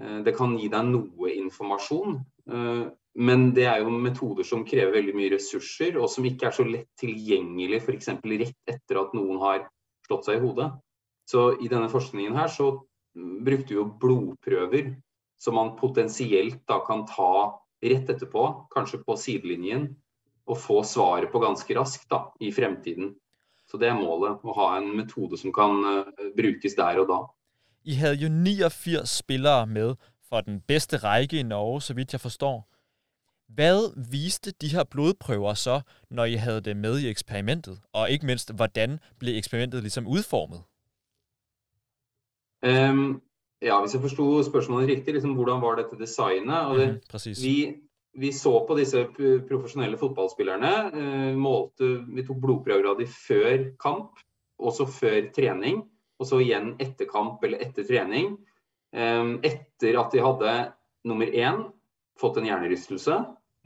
[0.00, 2.18] Eh, det kan gi deg noe informasjon.
[2.50, 2.84] Eh,
[3.18, 6.66] men det er jo metoder som krever veldig mye ressurser, og som ikke er så
[6.66, 8.12] lett tilgjengelig f.eks.
[8.22, 9.64] rett etter at noen har
[10.06, 10.70] slått seg i hodet.
[11.26, 12.72] Så i denne forskningen her så
[13.14, 14.94] brukte vi jo blodprøver
[15.40, 18.44] som man potensielt da kan ta rett etterpå,
[18.74, 19.88] kanskje på sidelinjen,
[20.50, 23.14] og få svaret på ganske raskt da, i fremtiden.
[23.70, 27.20] Så det er målet, å ha en metode som kan eh, brukes der og da.
[27.86, 29.94] I havde jo 89 spillere med
[30.28, 32.64] fra den bedste række i Norge, så vidt jeg forstår.
[33.54, 37.80] Hvad viste de her blodprøver så, når I havde det med i eksperimentet?
[37.92, 40.60] Og ikke mindst, hvordan blev eksperimentet ligesom udformet?
[42.64, 43.20] Ehm,
[43.62, 46.60] ja, hvis jeg forsto spørsmålet riktig, liksom, hvordan var dette designet?
[46.66, 47.42] Og det, Mhm, præcis.
[47.44, 47.74] vi,
[48.14, 49.06] vi så på disse
[49.50, 50.72] profesjonelle fotballspillerne.
[51.00, 51.84] Eh, målte,
[52.14, 54.10] vi tok blodprøver av de før kamp,
[54.58, 55.84] også før trening.
[56.20, 58.38] Og så igjen etter kamp eller etter trening.
[58.94, 60.72] Eh, etter at de hadde
[61.04, 61.62] nummer én
[62.20, 63.14] fått en hjernerystelse,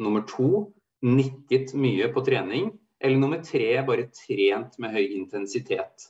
[0.03, 0.67] nummer to
[1.05, 2.73] nikket mye på trening,
[3.05, 6.09] eller nummer tre bare trent med høy intensitet.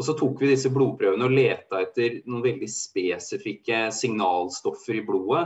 [0.00, 5.44] Og så tok vi disse blodprøvene og leta etter noen veldig spesifikke signalstoffer i blodet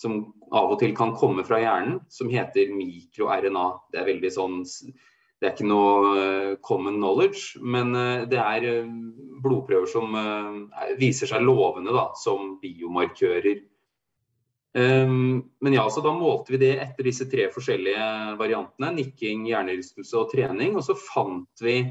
[0.00, 0.20] som
[0.56, 3.66] av og til kan komme fra hjernen, som heter mikro-RNA.
[3.92, 4.60] Det er veldig sånn
[5.40, 8.88] Det er ikke noe eh, common knowledge, men eh, det er eh,
[9.40, 10.12] blodprøver som
[11.00, 13.62] viser seg lovende da, som biomarkører.
[14.78, 18.92] Um, men ja, så da målte vi det etter disse tre forskjellige variantene.
[19.00, 20.76] Nikking, hjernerystelse og trening.
[20.78, 21.82] Og så fant vi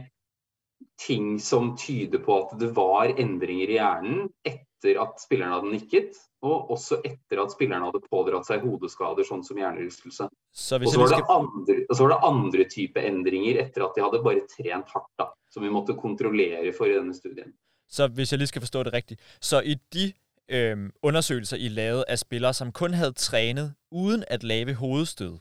[1.00, 6.20] ting som tyder på at det var endringer i hjernen etter at spilleren hadde nikket,
[6.44, 10.30] og også etter at spilleren hadde pådratt seg hodeskader, sånn som hjernerystelse.
[10.56, 14.22] Så Og så var, andre, så var det andre type endringer etter at de hadde
[14.24, 17.52] bare trent hardt, da, som vi måtte kontrollere for i denne studien.
[17.90, 19.22] Så hvis jeg lige skal forstå det rigtigt.
[19.42, 20.12] Så i de
[20.50, 25.38] øhm, undersøgelser, I lavede af spillere, som kun havde trænet uden at lave hovedstød,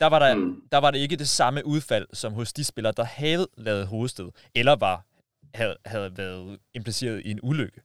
[0.00, 0.62] der var, der, Mm.
[0.72, 4.30] der var det ikke det samme udfald, som hos de spillere, der havde lavet hovedstød,
[4.54, 5.04] eller var,
[5.54, 7.80] havde, havde været impliceret i en ulykke.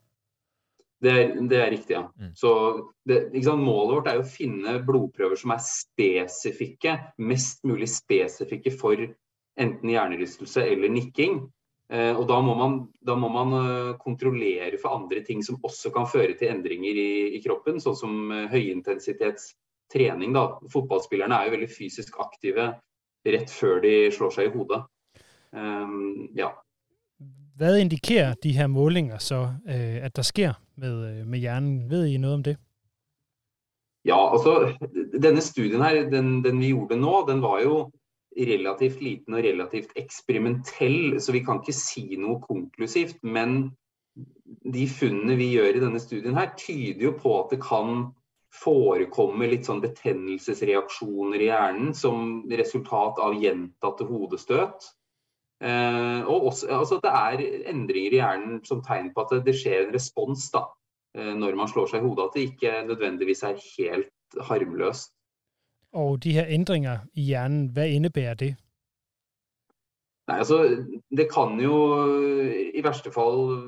[1.01, 2.01] Det er, det er riktig, ja.
[2.01, 2.35] Mm.
[2.35, 2.49] Så
[3.07, 7.89] det, ikke sant, Målet vårt er jo å finne blodprøver som er spesifikke, mest mulig
[7.89, 8.95] spesifikke for
[9.59, 11.41] enten hjernerystelse eller nikking.
[11.93, 15.91] Eh, og da må man, da må man eh, kontrollere for andre ting som også
[15.93, 20.33] kan føre til endringer i, i kroppen, sånn som eh, høyintensitetstrening.
[20.33, 20.47] Da.
[20.73, 22.71] Fotballspillerne er jo veldig fysisk aktive
[23.23, 24.81] rett før de slår seg i hodet.
[25.53, 26.49] Um, ja.
[27.61, 31.89] Hvad indikerer de her målinger så, øh, at der sker med, øh, med hjernen?
[31.89, 32.57] Ved I noget om det?
[34.05, 34.73] Ja, altså
[35.21, 37.91] denne studien her, den, den vi gjorde nå, den var jo
[38.37, 43.21] relativt liten og relativt eksperimentell, så vi kan ikke si noe konklusivt.
[43.23, 43.71] Men
[44.73, 48.11] de funnene vi gjør i denne studien her, tyder jo på at det kan
[48.53, 54.91] forekomme litt sånn betennelsesreaksjoner i hjernen som resultat av gjentatte hodestøt.
[55.63, 59.43] Eh, og også altså at det er endringer i hjernen som tegn på at det,
[59.47, 60.67] det skjer en respons da,
[61.17, 62.27] eh, når man slår seg i hodet.
[62.27, 65.13] At det ikke nødvendigvis er helt harmløst.
[65.93, 68.55] Og de her ændringer i hjernen, hvad indebærer det?
[70.27, 70.85] Nej, altså,
[71.17, 71.75] Det kan jo
[72.07, 73.59] øh, i værste fall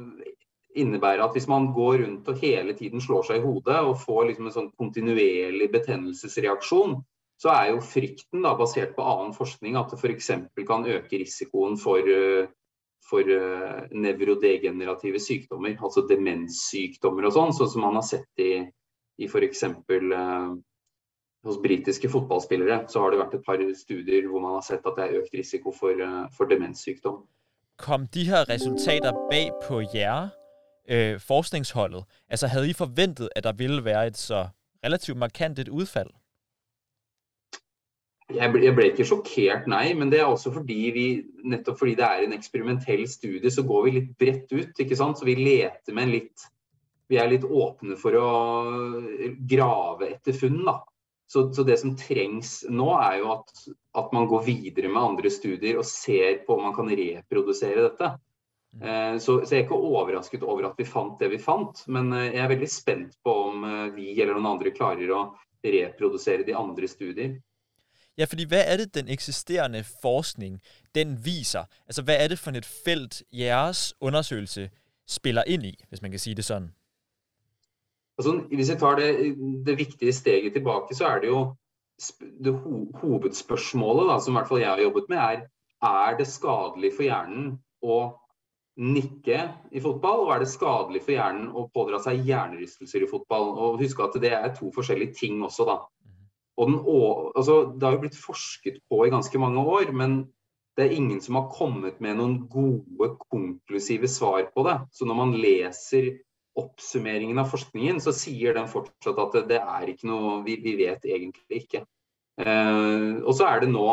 [0.75, 4.23] innebære at hvis man går rundt og hele tiden slår seg i hodet og får
[4.29, 6.99] liksom en sånn kontinuerlig betennelsesreaksjon,
[7.39, 10.31] så er jo frykten da, basert på annen forskning at det f.eks.
[10.67, 12.47] kan øke risikoen for, øh,
[13.09, 18.63] for uh, nevrodegenerative sykdommer, altså demenssykdommer og sånn, sånn som man har sett i,
[19.19, 19.65] i f.eks.
[19.67, 20.55] Uh,
[21.45, 24.97] hos britiske fotballspillere så har det vært et par studier hvor man har sett at
[24.97, 27.21] det er økt risiko for, uh, for demenssykdom.
[27.77, 30.29] Kom de her resultater bag på jer,
[30.89, 32.03] øh, forskningsholdet?
[32.29, 34.47] Altså havde I forventet, at der ville være et så
[34.86, 36.10] relativt markant et udfald?
[38.34, 39.93] Jeg ble, jeg ble, ikke sjokkert, nei.
[39.93, 41.05] Men det er også fordi vi,
[41.45, 44.79] nettopp fordi det er en eksperimentell studie, så går vi litt bredt ut.
[44.79, 45.19] ikke sant?
[45.19, 46.51] Så vi leter med en litt
[47.05, 48.29] Vi er litt åpne for å
[49.45, 50.79] grave etter funn, da.
[51.27, 53.63] Så, så det som trengs nå, er jo at,
[53.97, 58.11] at, man går videre med andre studier og ser på om man kan reprodusere dette.
[58.75, 58.83] Mm.
[58.83, 62.13] Eh, så, så, jeg er ikke overrasket over at vi fant det vi fant, men
[62.13, 65.25] eh, jeg er veldig spent på om eh, vi eller noen andre klarer å
[65.65, 67.39] reprodusere de andre studier.
[68.17, 70.61] Ja, fordi hvad er det, den eksisterende forskning,
[70.95, 71.65] den viser?
[71.88, 74.69] Altså, hvad er det for et felt, jeres undersøgelse
[75.07, 76.71] spiller ind i, hvis man kan sige det sådan?
[78.17, 79.36] Altså, hvis jeg tager det,
[79.67, 81.41] det vigtige steget tilbake, så er det jo
[82.43, 85.43] det ho hovedspørsmålet da, som i hvert fall jeg har jobbet med, er
[85.86, 87.49] er det skadelig for hjernen
[87.84, 87.97] å
[88.75, 89.39] nikke
[89.71, 93.51] i fotball, og er det skadelig for hjernen å pådra seg hjernerystelser i fotball?
[93.54, 95.78] Og husk at det er to forskjellige ting også, da.
[96.56, 96.80] Og den,
[97.36, 100.23] altså, det har jo blitt forsket på i ganske mange år, men
[100.75, 104.75] det er ingen som har kommet med noen gode, konklusive svar på det.
[104.91, 106.15] Så når man leser
[106.55, 111.03] oppsummeringen av forskningen, så sier den fortsatt at det, er ikke noe vi, vi vet
[111.07, 111.83] egentlig ikke.
[112.41, 113.87] Eh, og så er det nå,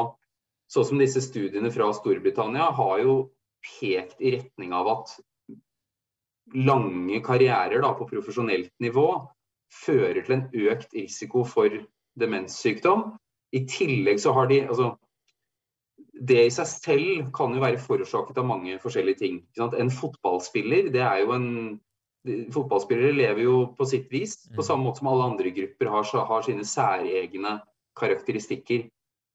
[0.71, 3.17] sånn som disse studiene fra Storbritannia har jo
[3.63, 5.13] pekt i retning av at
[6.53, 9.07] lange karrierer da, på profesjonelt nivå
[9.73, 11.73] fører til en økt risiko for
[12.21, 13.13] demenssykdom.
[13.57, 14.95] I tillegg så har de altså,
[16.13, 19.39] Det i seg selv kan jo være forårsaket av mange forskjellige ting.
[19.59, 21.49] En fotballspiller, det er jo en
[22.25, 24.67] Fotballspillere lever jo på sitt vis, på mm.
[24.67, 27.57] samme måte som alle andre grupper har, har sine særegne
[27.99, 28.85] karakteristikker.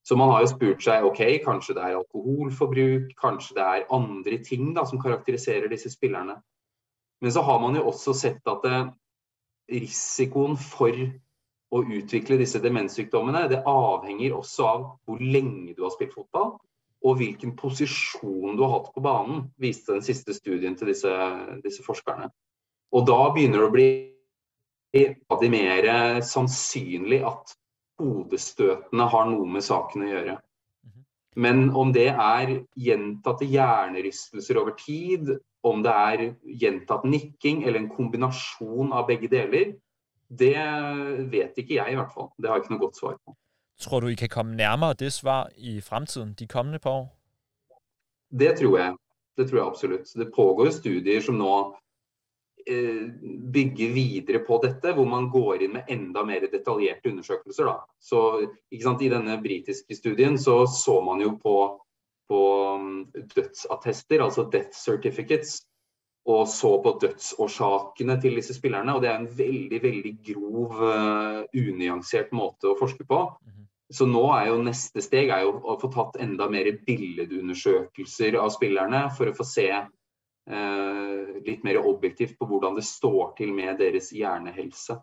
[0.07, 4.37] Så man har jo spurt seg ok, kanskje det er alkoholforbruk, kanskje det er andre
[4.45, 6.37] ting da, som karakteriserer disse spillerne.
[7.19, 8.79] Men så har man jo også sett at det,
[9.67, 10.95] risikoen for
[11.75, 16.53] å utvikle disse demenssykdommene, det avhenger også av hvor lenge du har spilt fotball,
[17.03, 21.11] og hvilken posisjon du har hatt på banen, viste den siste studien til disse,
[21.65, 22.31] disse forskerne.
[22.95, 23.87] Og da begynner det å bli
[24.97, 25.87] stadig mer
[26.25, 27.55] sannsynlig at
[28.01, 30.37] hodestøtene har noe med saken å gjøre.
[30.85, 31.03] Mhm.
[31.35, 37.89] Men om det er gjentatte hjernerystelser over tid, om det er gjentatt nikking eller en
[37.89, 39.75] kombinasjon av begge deler,
[40.29, 40.57] det
[41.31, 42.31] vet ikke jeg i hvert fall.
[42.37, 43.35] Det har jeg ikke noe godt svar på.
[43.79, 47.07] Tror du I kan komme nærmere det svar i fremtiden, de kommende par år?
[48.29, 48.95] Det tror jeg.
[49.37, 50.13] Det tror jeg absolutt.
[50.15, 51.51] Det pågår studier som nå
[52.69, 53.07] eh,
[53.53, 57.69] bygger videre på dette, hvor man går inn med enda mer detaljerte undersøkelser.
[57.69, 57.77] Da.
[57.99, 58.21] Så,
[58.71, 61.57] I denne britiske studien så, så man jo på,
[62.29, 62.41] på
[62.81, 63.01] mm,
[63.35, 65.61] dødsattester, altså death certificates,
[66.27, 68.95] og så på dødsårsakene til disse spillerne.
[68.95, 73.21] Og det er en veldig veldig grov, uh, unyansert måte å forske på.
[73.45, 73.63] Mhm.
[73.95, 78.51] Så nå er jo neste steg er jo å få tatt enda mer billedundersøkelser av
[78.51, 79.69] spillerne for å få se
[81.47, 84.95] litt mer objektivt på hvordan det står til med deres hjernehelse.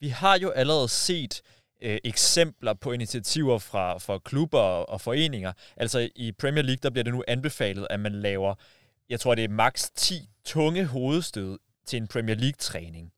[0.00, 1.42] Vi har jo allerede sett
[1.82, 4.58] øh, eksempler på initiativer fra, fra klubber
[4.92, 5.52] og foreninger.
[5.76, 8.54] Altså i Premier League der blir det nå anbefalet at man laver
[9.08, 13.12] jeg tror det er maks 10 tunge hovedstød til en Premier League-træning.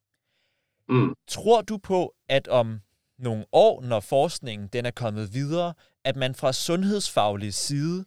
[0.88, 1.14] Mm.
[1.28, 2.80] Tror du på, at om
[3.18, 8.04] nogle år, når forskningen den er kommet videre, at man fra sundhedsfaglig side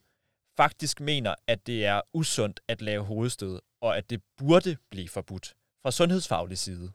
[0.58, 5.56] faktisk mener, at det er usundt at lave hovedstød, og at det burde blive forbudt
[5.82, 6.92] fra sundhedsfaglig side?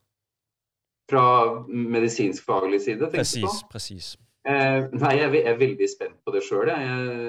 [1.10, 3.68] Fra medicinsk faglig side, tenker præcis, du på?
[3.70, 4.16] Præcis.
[4.48, 6.68] Eh, nei, jeg er, jeg er veldig spent på det sjøl.
[6.68, 6.78] Jeg,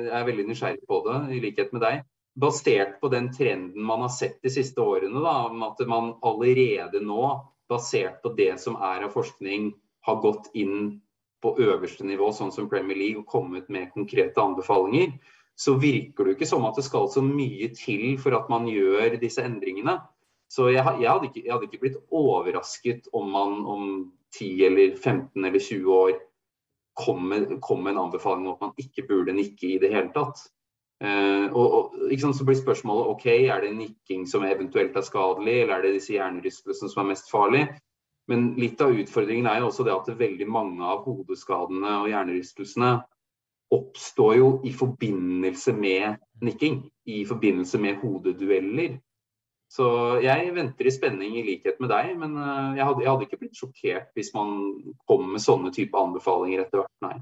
[0.05, 2.03] jeg er veldig nysgjerrig på det, i likhet med deg
[2.39, 7.01] basert på den trenden man har sett de siste årene, da, om at man allerede
[7.03, 7.23] nå,
[7.69, 9.71] basert på det som er av forskning,
[10.07, 11.01] har gått inn
[11.41, 15.13] på øverste nivå, sånn som Premier League, og kommet med konkrete anbefalinger,
[15.61, 19.19] så virker det ikke som at det skal så mye til for at man gjør
[19.21, 19.99] disse endringene.
[20.51, 23.83] Så jeg, jeg, hadde, ikke, jeg hadde, ikke, blitt overrasket om man om
[24.35, 26.15] 10 eller 15 eller 20 år
[26.97, 30.11] kom med, kom med en anbefaling om at man ikke burde nikke i det hele
[30.15, 30.41] tatt.
[31.01, 35.05] Uh, og, og, ikke sant, Så blir spørsmålet ok, er det nikking som eventuelt er
[35.05, 37.63] skadelig, eller er det disse hjernerystelsene som er mest farlig?
[38.29, 42.91] Men litt av utfordringen er jo også det at veldig mange av hodeskadene og hjernerystelsene
[43.71, 46.83] oppstår jo i forbindelse med nikking.
[47.05, 48.97] I forbindelse med hodedueller.
[49.71, 49.85] Så
[50.19, 53.39] jeg venter i spenning i likhet med deg, men uh, jeg hadde, jeg hadde ikke
[53.39, 54.49] blitt sjokkert hvis man
[55.07, 57.13] kom med sånne type anbefalinger etter hvert, nei.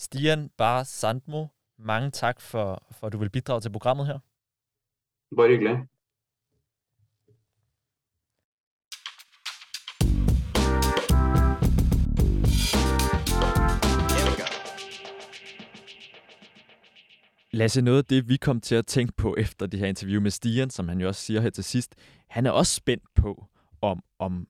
[0.00, 4.22] Stian Bar Sandmo, mange tak for, for at du vil bidrage til programmet her.
[5.36, 5.76] Bare hyggelig.
[17.58, 20.30] Lasse, noget af det, vi kom til at tænke på efter det her interview med
[20.30, 21.94] Stian, som han jo også siger her til sidst,
[22.28, 23.46] han er også spændt på,
[23.80, 24.48] om, om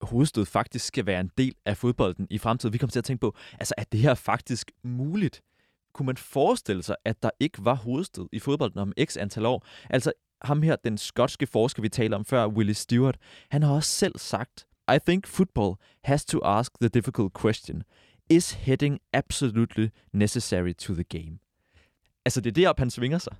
[0.00, 2.72] hovedstød faktisk skal være en del af fodbolden i fremtiden.
[2.72, 5.42] Vi kom til at tænke på, altså er det her faktisk muligt?
[5.92, 9.66] Kunne man forestille sig, at der ikke var hovedstød i fodbolden om x antal år?
[9.90, 13.18] Altså ham her, den skotske forsker, vi taler om før, Willie Stewart,
[13.50, 17.82] han har også selv sagt, I think football has to ask the difficult question.
[18.30, 21.38] Is heading absolutely necessary to the game?
[22.24, 23.36] Altså, det er derop, han svinger sig.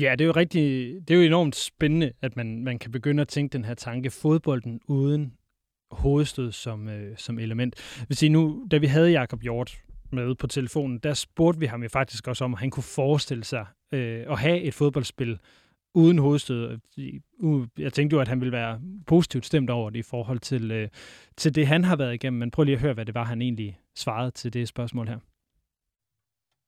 [0.00, 3.20] Ja, det er jo rigtig, det er jo enormt spændende, at man, man kan begynde
[3.20, 5.34] at tænke den her tanke, fodbolden uden
[5.90, 8.04] hovedstød som, øh, som element.
[8.08, 11.82] Vil sige, nu, da vi havde Jakob Hjort med på telefonen, der spurgte vi ham
[11.82, 15.38] jo faktisk også om, at han kunne forestille sig øh, at have et fodboldspil
[15.94, 16.78] uden hovedstød.
[17.78, 20.88] Jeg tænkte jo, at han ville være positivt stemt over det i forhold til, øh,
[21.36, 22.38] til det, han har været igennem.
[22.38, 25.18] Men prøv lige at høre, hvad det var, han egentlig svarede til det spørgsmål her.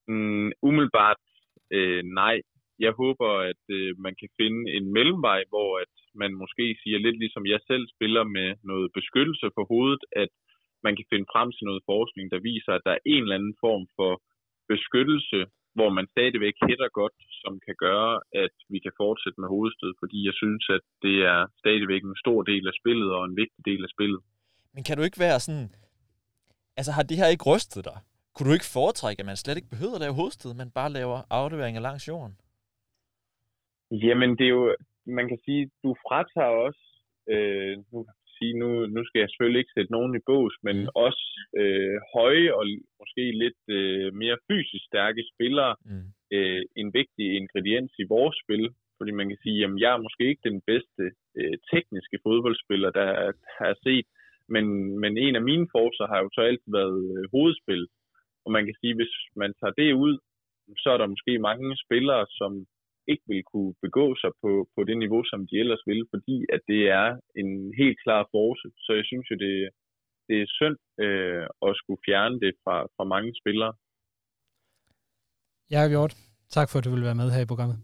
[0.08, 1.16] Mm, umiddelbart
[1.70, 2.36] øh, nej.
[2.78, 7.18] Jeg håber, at øh, man kan finde en mellemvej, hvor at man måske siger lidt
[7.18, 10.32] ligesom jeg selv spiller med noget beskyttelse på hovedet, at
[10.86, 13.56] man kan finde frem til noget forskning, der viser, at der er en eller anden
[13.66, 14.12] form for
[14.74, 15.38] beskyttelse,
[15.76, 20.18] hvor man stadigvæk hætter godt, som kan gøre, at vi kan fortsætte med hovedstød, fordi
[20.28, 23.82] jeg synes, at det er stadigvæk en stor del af spillet og en vigtig del
[23.86, 24.20] af spillet.
[24.74, 25.68] Men kan du ikke være sådan...
[26.78, 27.98] Altså har det her ikke rystet dig?
[28.36, 31.18] Kunne du ikke foretrække, at man slet ikke behøver at lave hovedstød, men bare laver
[31.40, 32.34] afleveringer langs jorden?
[33.90, 34.76] Jamen, det er jo,
[35.18, 36.84] man kan sige, du fratager også,
[37.32, 37.98] øh, nu,
[38.38, 40.88] sige, nu, nu skal jeg selvfølgelig ikke sætte nogen i bås, men mm.
[41.06, 41.26] også
[41.60, 42.64] øh, høje og
[43.00, 46.06] måske lidt øh, mere fysisk stærke spillere mm.
[46.36, 48.64] øh, en vigtig ingrediens i vores spil.
[48.98, 51.04] Fordi man kan sige, at jeg er måske ikke den bedste
[51.38, 53.08] øh, tekniske fodboldspiller, der
[53.58, 54.06] har set,
[54.54, 54.64] men,
[55.02, 57.82] men en af mine forser har jo så altid været øh, hovedspil.
[58.46, 60.14] Og man kan sige, hvis man tager det ud,
[60.82, 62.52] så er der måske mange spillere, som
[63.12, 66.60] ikke vil kunne begå sig på, på det niveau, som de ellers vil, fordi at
[66.70, 67.08] det er
[67.40, 68.66] en helt klar force.
[68.84, 69.54] Så jeg synes jo, det,
[70.28, 73.72] det er synd øh, at skulle fjerne det fra, fra mange spillere.
[75.70, 76.14] Ja, Hjort.
[76.56, 77.78] Tak for, at du ville være med her i programmet.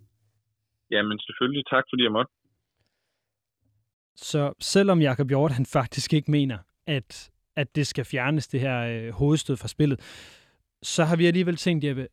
[0.90, 1.64] Jamen selvfølgelig.
[1.75, 2.33] Tak fordi jeg måtte.
[4.16, 8.79] Så selvom Jakob Hjort han faktisk ikke mener, at, at det skal fjernes, det her
[8.92, 9.98] øh, hovedstød fra spillet,
[10.83, 12.09] så har vi alligevel tænkt, Jeppe,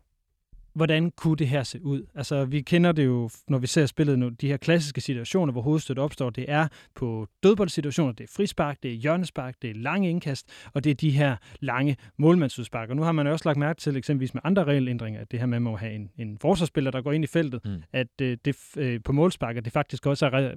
[0.73, 2.05] hvordan kunne det her se ud?
[2.15, 5.62] Altså, vi kender det jo, når vi ser spillet nu, de her klassiske situationer, hvor
[5.62, 6.29] hovedstød opstår.
[6.29, 10.84] Det er på dødboldsituationer, det er frispark, det er hjørnespark, det er lange indkast, og
[10.84, 12.89] det er de her lange målmandsudspark.
[12.89, 15.45] Og nu har man også lagt mærke til, eksempelvis med andre regelændringer, at det her
[15.45, 17.84] med at have en, en forsvarsspiller, der går ind i feltet, mm.
[17.93, 20.51] at øh, det øh, på målspark, at det faktisk også er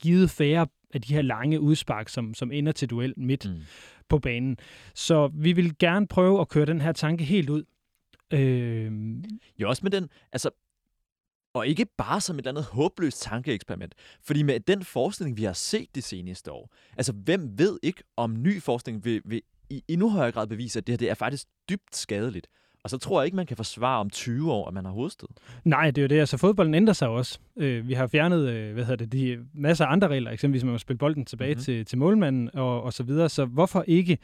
[0.00, 3.60] givet færre af de her lange udspark, som, som ender til duel midt mm.
[4.08, 4.56] på banen.
[4.94, 7.64] Så vi vil gerne prøve at køre den her tanke helt ud.
[8.32, 8.92] Øh...
[9.58, 10.50] Jo, også med den, altså,
[11.54, 13.94] og ikke bare som et eller andet håbløst tankeeksperiment.
[14.22, 18.42] Fordi med den forskning, vi har set de seneste år, altså hvem ved ikke, om
[18.42, 21.46] ny forskning vil, vil i endnu højere grad bevise, at det her det er faktisk
[21.68, 22.48] dybt skadeligt.
[22.84, 25.28] Og så tror jeg ikke, man kan forsvare om 20 år, at man har hovedstød.
[25.64, 26.20] Nej, det er jo det.
[26.20, 27.38] Altså, fodbolden ændrer sig også.
[27.56, 30.72] Øh, vi har fjernet øh, hvad hedder det, de masser af andre regler, eksempelvis man
[30.72, 31.64] må spille bolden tilbage mm-hmm.
[31.64, 33.28] til, til målmanden og, og så videre.
[33.28, 34.18] Så hvorfor ikke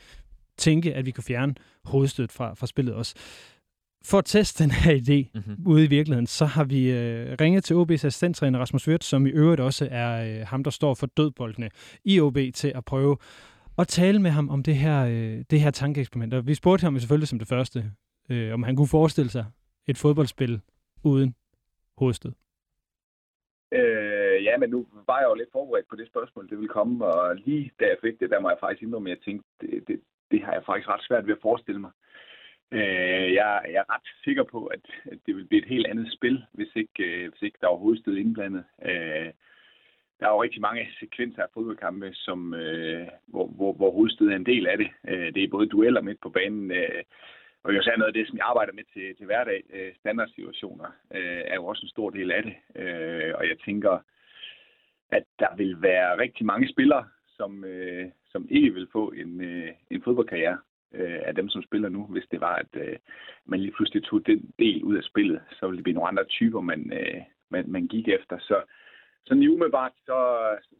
[0.59, 3.15] tænke, at vi kan fjerne hovedstød fra, fra spillet også?
[4.05, 5.67] For at teste den her idé mm-hmm.
[5.67, 9.31] ude i virkeligheden, så har vi øh, ringet til OB's assistenttræner Rasmus Wirth, som i
[9.31, 11.71] øvrigt også er øh, ham, der står for dødboldene
[12.05, 13.17] i OB, til at prøve
[13.79, 16.35] at tale med ham om det her, øh, det her tankeeksperiment.
[16.35, 17.91] Og vi spurgte ham selvfølgelig som det første,
[18.31, 19.45] øh, om han kunne forestille sig
[19.87, 20.61] et fodboldspil
[21.05, 21.35] uden
[21.99, 22.33] hovedstød.
[23.73, 27.05] Øh, ja, men nu var jeg jo lidt forberedt på det spørgsmål, det ville komme,
[27.05, 29.89] og lige da jeg fik det, der må jeg faktisk indrømme, at jeg tænkte, det,
[29.89, 30.01] det,
[30.31, 31.91] det har jeg faktisk ret svært ved at forestille mig.
[32.73, 36.13] Øh, jeg, jeg er ret sikker på, at, at det vil blive et helt andet
[36.13, 38.65] spil, hvis ikke, øh, hvis ikke der er hovedstød indblandet.
[38.83, 39.31] Øh,
[40.21, 44.37] der er jo rigtig mange sekvenser af fodboldkampe, som, øh, hvor, hvor, hvor hovedstød er
[44.37, 44.89] en del af det.
[45.09, 47.03] Øh, det er både dueller midt på banen, øh,
[47.67, 50.89] og jeg sagde noget af det, som jeg arbejder med til, til hverdag, øh, standardsituationer,
[51.15, 52.55] øh, er jo også en stor del af det.
[52.83, 53.99] Øh, og jeg tænker,
[55.11, 57.05] at der vil være rigtig mange spillere,
[57.37, 60.59] som, øh, som ikke vil få en, øh, en fodboldkarriere
[60.95, 62.97] øh, af dem, som spiller nu, hvis det var, at øh,
[63.45, 66.25] man lige pludselig tog den del ud af spillet, så ville det blive nogle andre
[66.25, 68.39] typer, man, øh, man, man gik efter.
[68.39, 68.63] Så,
[69.25, 70.19] så i umiddelbart, så,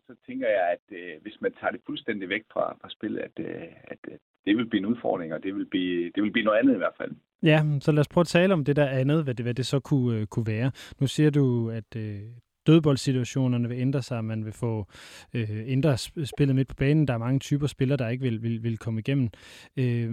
[0.07, 3.39] så tænker jeg, at øh, hvis man tager det fuldstændig væk fra, fra spillet, at,
[3.39, 6.45] øh, at, at det vil blive en udfordring, og det vil blive, det vil blive
[6.45, 7.13] noget andet i hvert fald.
[7.43, 9.67] Ja, så lad os prøve at tale om det der andet, hvad det, hvad det
[9.67, 10.71] så kunne, øh, kunne være.
[11.01, 12.21] Nu siger du, at øh,
[12.67, 14.87] dødboldsituationerne vil ændre sig, man vil få
[15.35, 17.09] øh, ændre spillet midt på banen.
[17.09, 19.29] Der er mange typer spillere, der ikke vil, vil, vil komme igennem.
[19.77, 20.11] Øh,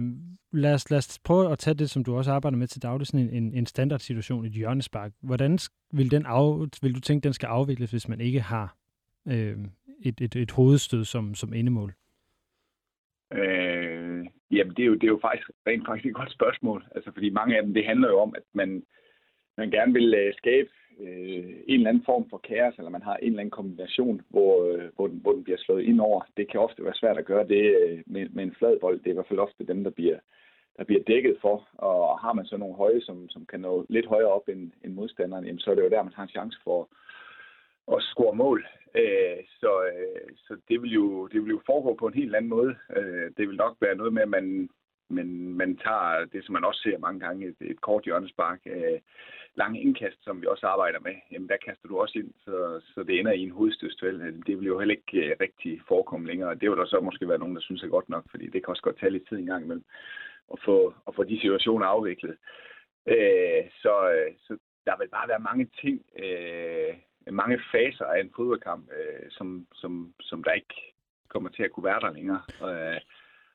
[0.52, 3.06] lad, os, lad os prøve at tage det, som du også arbejder med til daglig,
[3.06, 5.12] sådan en, en, en standardsituation, et hjørnespark.
[5.22, 5.58] Hvordan
[5.92, 8.76] vil, den af, vil du tænke, den skal afvikles, hvis man ikke har
[9.28, 9.56] øh,
[10.02, 11.94] et, et, et hovedstød som, som endemål?
[13.32, 13.93] Øh,
[14.50, 16.84] jamen, det er, jo, det er jo faktisk rent faktisk et godt spørgsmål.
[16.94, 18.82] Altså, fordi mange af dem, det handler jo om, at man,
[19.56, 23.16] man gerne vil uh, skabe uh, en eller anden form for kaos, eller man har
[23.16, 26.20] en eller anden kombination, hvor, uh, hvor, den, hvor den bliver slået ind over.
[26.36, 28.98] Det kan ofte være svært at gøre det uh, med, med en flad bold.
[28.98, 30.18] Det er i hvert fald ofte dem, der bliver,
[30.76, 31.68] der bliver dækket for.
[31.74, 34.94] Og har man så nogle høje, som, som kan nå lidt højere op end, end
[34.94, 36.88] modstanderen, jamen, så er det jo der, man har en chance for
[37.92, 38.66] at score mål.
[38.94, 42.48] Øh, så, øh, så det vil jo det vil jo foregå på en helt anden
[42.48, 42.76] måde.
[42.96, 44.68] Øh, det vil nok være noget med, at man,
[45.08, 45.28] man,
[45.60, 48.98] man tager det, som man også ser mange gange, et, et kort hjørnespark, øh,
[49.54, 51.14] lange indkast, som vi også arbejder med.
[51.32, 54.20] Jamen, der kaster du også ind, så, så det ender i en hovedstødstuel.
[54.20, 56.54] Øh, det vil jo heller ikke øh, rigtig forekomme længere.
[56.54, 58.70] Det vil der så måske være nogen, der synes er godt nok, fordi det kan
[58.70, 59.84] også godt tage lidt tid en gang imellem
[60.52, 62.36] at få, at få de situationer afviklet.
[63.06, 66.94] Øh, så, øh, så der vil bare være mange ting, øh,
[67.32, 70.74] mange faser af en fodboldkamp, øh, som, som, som der ikke
[71.28, 72.42] kommer til at kunne være der længere.
[72.68, 73.00] Øh,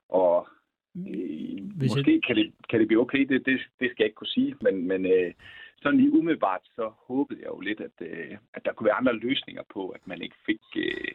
[0.10, 0.48] og
[0.96, 2.24] øh, måske jeg...
[2.28, 4.88] kan, det, kan det blive okay, det, det, det skal jeg ikke kunne sige, men,
[4.88, 5.34] men øh,
[5.82, 9.14] sådan lige umiddelbart, så håbede jeg jo lidt, at, øh, at der kunne være andre
[9.14, 11.12] løsninger på, at man ikke fik, øh,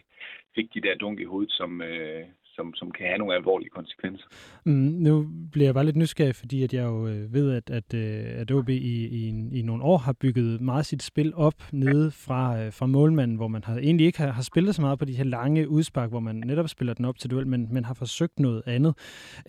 [0.54, 2.24] fik de der dunk i hovedet, som, øh,
[2.56, 4.26] som, som kan have nogle alvorlige konsekvenser.
[4.64, 4.72] Mm,
[5.06, 8.40] nu bliver jeg bare lidt nysgerrig, fordi at jeg jo øh, ved, at, at, øh,
[8.40, 9.28] at OB i, i,
[9.58, 13.48] i nogle år har bygget meget sit spil op nede fra, øh, fra målmanden, hvor
[13.48, 16.20] man har, egentlig ikke har, har spillet så meget på de her lange udspark, hvor
[16.20, 18.94] man netop spiller den op til duel, men, men har forsøgt noget andet.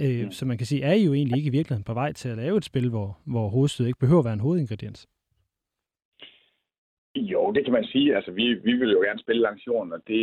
[0.02, 0.32] Øh, mm.
[0.32, 2.38] Så man kan sige, er I jo egentlig ikke i virkeligheden på vej til at
[2.38, 5.08] lave et spil, hvor, hvor hovedstød ikke behøver at være en hovedingrediens?
[7.16, 8.16] Jo, det kan man sige.
[8.16, 10.22] Altså, vi, vi vil jo gerne spille langs jorden, og det,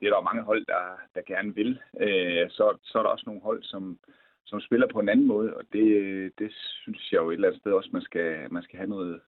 [0.00, 0.84] det er der jo mange hold, der,
[1.14, 1.78] der gerne vil.
[2.00, 3.98] Øh, så, så er der også nogle hold, som,
[4.46, 5.86] som spiller på en anden måde, og det,
[6.38, 6.50] det
[6.82, 9.20] synes jeg jo et eller andet sted også, man skal, man skal have noget,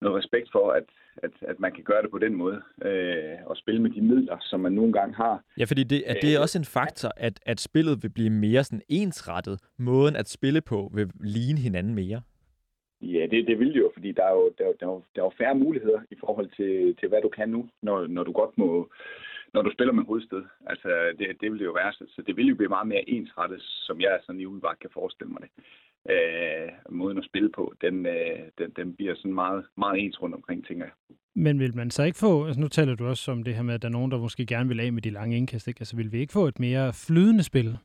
[0.00, 0.84] noget respekt for, at,
[1.16, 4.36] at, at man kan gøre det på den måde, øh, og spille med de midler,
[4.40, 5.44] som man nogle gange har.
[5.58, 8.30] Ja, fordi det, at det er øh, også en faktor, at, at spillet vil blive
[8.30, 9.60] mere sådan ensrettet.
[9.78, 12.20] Måden at spille på vil ligne hinanden mere.
[13.00, 15.26] Ja, det, det vil jo, fordi der er jo, der, der, er jo, der er
[15.26, 18.58] jo færre muligheder i forhold til, til, hvad du kan nu, når, når du godt
[18.58, 18.90] må,
[19.54, 20.42] når du spiller med hovedsted.
[20.66, 20.88] Altså,
[21.18, 21.92] det, det vil det jo være.
[21.92, 25.32] Så det vil jo blive meget mere ensrettet, som jeg sådan i umiddelbart kan forestille
[25.32, 25.50] mig det.
[26.12, 30.34] Øh, måden at spille på, den, øh, den, den bliver sådan meget, meget ens rundt
[30.34, 31.16] omkring, tænker jeg.
[31.34, 33.74] Men vil man så ikke få, altså nu taler du også om det her med,
[33.74, 35.80] at der er nogen, der måske gerne vil af med de lange indkast, ikke?
[35.80, 37.78] Altså vil vi ikke få et mere flydende spil,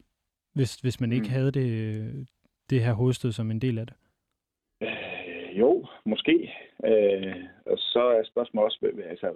[0.55, 1.33] hvis, hvis man ikke mm.
[1.33, 2.27] havde det,
[2.69, 3.95] det her hovedstød som en del af det?
[5.59, 6.53] Jo, måske.
[6.85, 7.35] Øh,
[7.65, 9.33] og så er spørgsmålet også, altså,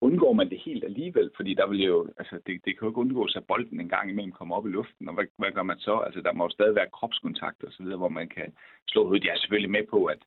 [0.00, 1.30] undgår man det helt alligevel?
[1.36, 4.10] Fordi der vil jo, altså, det, det kan jo ikke undgås, at bolden en gang
[4.10, 5.96] imellem kommer op i luften, og hvad, hvad gør man så?
[5.96, 8.52] Altså, der må jo stadig være kropskontakt og så videre, hvor man kan
[8.88, 9.20] slå ud.
[9.24, 10.18] Jeg er selvfølgelig med på, at,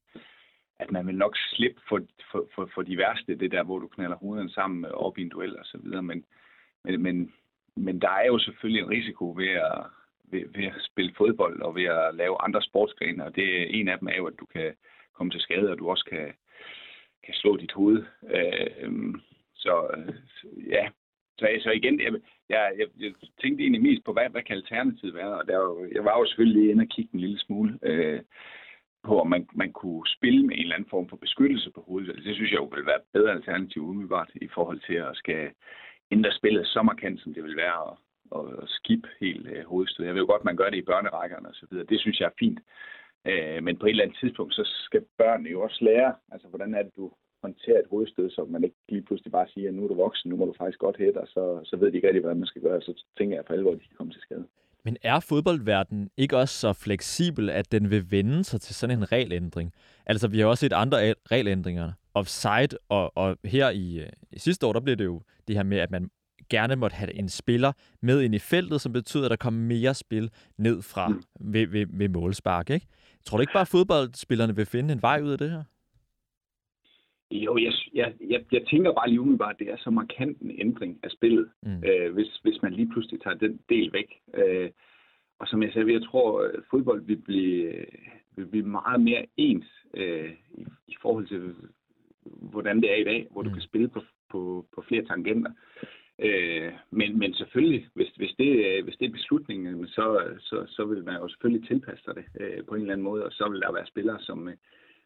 [0.79, 1.99] at man vil nok slippe for,
[2.31, 5.29] for, for, for de værste, det der, hvor du knaller hovederne sammen op i en
[5.29, 6.25] duel og så videre, men,
[6.83, 7.33] men, men,
[7.75, 9.83] men der er jo selvfølgelig en risiko ved at,
[10.31, 13.99] ved, ved at spille fodbold og ved at lave andre sportsgrene, og det, en af
[13.99, 14.73] dem er jo, at du kan
[15.13, 16.33] komme til skade, og du også kan,
[17.25, 18.03] kan slå dit hoved.
[18.35, 18.91] Øh,
[19.55, 20.13] så øh,
[20.69, 20.89] ja,
[21.39, 22.13] så, så igen, jeg,
[22.49, 25.33] jeg, jeg, jeg tænkte egentlig mest på, hvad, hvad kan alternativet være?
[25.39, 28.21] Og der, jeg var jo selvfølgelig inde og kigge en lille smule øh,
[29.03, 32.23] på, om man, man kunne spille med en eller anden form for beskyttelse på hovedet.
[32.25, 35.51] Det synes jeg jo ville være et bedre alternativ umiddelbart i forhold til at skal
[36.11, 37.97] ændre spillet så markant, som det vil være at,
[38.37, 40.05] at skip helt øh, hovedstød.
[40.05, 41.85] Jeg ved jo godt, man gør det i børnerækkerne og så videre.
[41.85, 42.59] Det synes jeg er fint.
[43.25, 46.73] Øh, men på et eller andet tidspunkt, så skal børnene jo også lære, altså hvordan
[46.73, 47.11] er det, du
[47.43, 50.29] håndterer et hovedstød, så man ikke lige pludselig bare siger, at nu er du voksen,
[50.29, 52.47] nu må du faktisk godt hætte, og så, så ved de ikke rigtig, hvordan man
[52.47, 54.45] skal gøre, så tænker jeg for alvor, at de kan komme til skade.
[54.85, 59.11] Men er fodboldverdenen ikke også så fleksibel, at den vil vende sig til sådan en
[59.11, 59.73] regelændring?
[60.05, 61.91] Altså, vi har også set andre regelændringer.
[62.13, 65.63] Offside, og, og her i, øh, i sidste år, der blev det jo det her
[65.63, 66.09] med, at man
[66.49, 67.71] gerne måtte have en spiller
[68.01, 71.21] med ind i feltet, som betyder, at der kommer mere spil ned fra mm.
[71.39, 72.69] ved, ved, ved målspark.
[72.69, 72.87] Ikke?
[73.25, 75.63] Tror du ikke bare, at fodboldspillerne vil finde en vej ud af det her?
[77.31, 80.51] Jo, jeg, jeg, jeg, jeg tænker bare lige umiddelbart, at det er så markant en
[80.59, 81.83] ændring af spillet, mm.
[81.83, 84.09] øh, hvis, hvis man lige pludselig tager den del væk.
[84.33, 84.69] Øh,
[85.39, 87.85] og som jeg sagde, jeg tror, at fodbold vil blive,
[88.35, 91.55] vil blive meget mere ens øh, i, i forhold til,
[92.23, 93.47] hvordan det er i dag, hvor mm.
[93.47, 95.51] du kan spille på, på, på flere tangenter.
[96.21, 100.05] Øh, men, men selvfølgelig, hvis, hvis, det, hvis det er beslutningen, så,
[100.39, 103.25] så, så vil man jo selvfølgelig tilpasse sig det øh, på en eller anden måde,
[103.25, 104.49] og så vil der være spillere, som,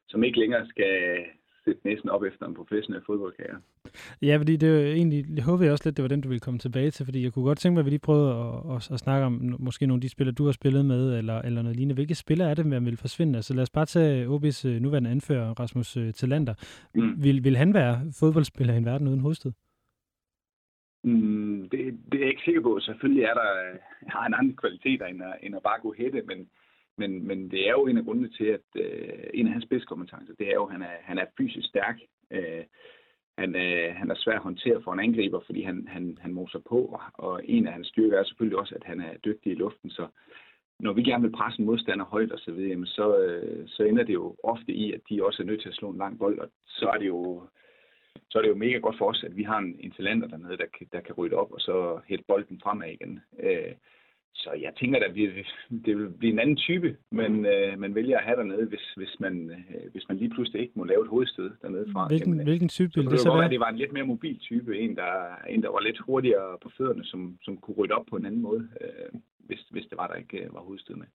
[0.08, 1.26] som ikke længere skal,
[1.66, 3.60] sætte næsen op efter en professionel fodboldkarriere.
[4.22, 6.60] Ja, fordi det er egentlig, jeg håber også lidt, det var den, du ville komme
[6.60, 9.00] tilbage til, fordi jeg kunne godt tænke mig, at vi lige prøvede at, at, at
[9.00, 11.96] snakke om måske nogle af de spillere, du har spillet med, eller, eller noget lignende.
[11.96, 13.36] Hvilke spillere er det, man vil forsvinde?
[13.36, 16.54] Altså lad os bare tage OB's øh, nuværende anfører, Rasmus Talander.
[16.96, 17.24] Mm.
[17.24, 19.52] Vil, vil han være fodboldspiller i en verden uden hovedstød?
[21.04, 22.80] Mm, det, det er jeg ikke sikker på.
[22.80, 23.50] Selvfølgelig er der
[24.16, 26.50] har en anden kvaliteter end at, end at bare gå hætte, men
[26.98, 30.34] men, men det er jo en af grundene til, at øh, en af hans spidskompetencer,
[30.40, 32.00] det er jo, at han er, han er fysisk stærk.
[32.32, 32.64] Øh,
[33.38, 36.60] han, øh, han er svær at håndtere for en angriber, fordi han, han, han moser
[36.60, 39.90] på, og en af hans styrker er selvfølgelig også, at han er dygtig i luften.
[39.90, 40.08] Så
[40.80, 44.04] når vi gerne vil presse en modstander højt og så videre, så, øh, så ender
[44.04, 46.40] det jo ofte i, at de også er nødt til at slå en lang bold,
[46.40, 47.48] og så er det jo
[48.30, 50.58] så er det jo mega godt for os, at vi har en, en talenter dernede,
[50.58, 53.20] der, der kan rydde op og så hætte bolden fremad igen.
[53.40, 53.74] Øh,
[54.36, 55.16] så jeg tænker, at
[55.86, 59.20] det vil blive en anden type, men øh, man vælger at have dernede, hvis, hvis,
[59.20, 62.08] man, øh, hvis man lige pludselig ikke må lave et hovedstød dernede fra.
[62.08, 63.50] Hvilken, Jamen, hvilken type vil det så være?
[63.50, 66.70] Det var en lidt mere mobil type, en der, en, der var lidt hurtigere på
[66.78, 70.08] fødderne, som, som kunne rydde op på en anden måde, øh, hvis, hvis det var,
[70.08, 71.08] der ikke øh, var hovedstød med.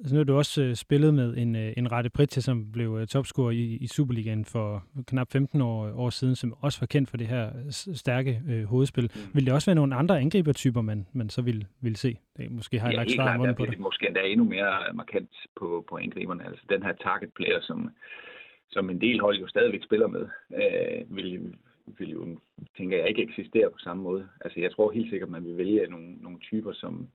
[0.00, 2.98] Altså, nu har du også øh, spillet med en, øh, en Rette Pritja, som blev
[3.00, 7.10] øh, topscorer i, i Superligaen for knap 15 år, år siden, som også var kendt
[7.10, 7.50] for det her
[7.94, 9.10] stærke øh, hovedspil.
[9.14, 9.20] Mm.
[9.34, 12.18] Vil det også være nogle andre angribertyper, man, man så vil, vil se?
[12.36, 13.78] Det, måske har jeg ja, lagt svar klart, på det.
[13.78, 16.46] Måske endda endnu mere markant på, på angriberne.
[16.46, 17.90] Altså den her target player, som,
[18.70, 21.54] som en del hold jo stadigvæk spiller med, øh, vil,
[21.98, 22.38] vil jo,
[22.76, 24.28] tænker jeg, ikke eksistere på samme måde.
[24.40, 27.08] Altså jeg tror helt sikkert, man vil vælge nogle, nogle typer, som,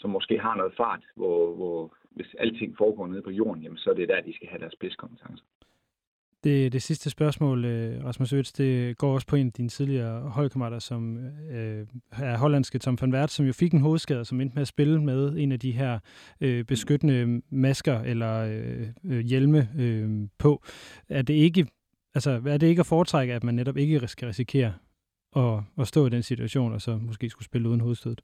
[0.00, 3.90] som måske har noget fart, hvor, hvor hvis alting foregår nede på jorden, jamen, så
[3.90, 5.44] er det der, de skal have deres spidskompetencer.
[6.44, 10.20] Det, det sidste spørgsmål, øh, Rasmus Øtz, det går også på en af dine tidligere
[10.20, 11.18] holdkammerater, som
[11.50, 14.68] øh, er hollandske Tom van Wert, som jo fik en hovedskade, som endte med at
[14.68, 15.98] spille med en af de her
[16.40, 20.62] øh, beskyttende masker eller øh, øh hjelme øh, på.
[21.08, 21.66] Er det ikke
[22.14, 24.72] altså, er det ikke at foretrække, at man netop ikke skal risikere
[25.36, 28.22] at, at stå i den situation, og så måske skulle spille uden hovedstødet?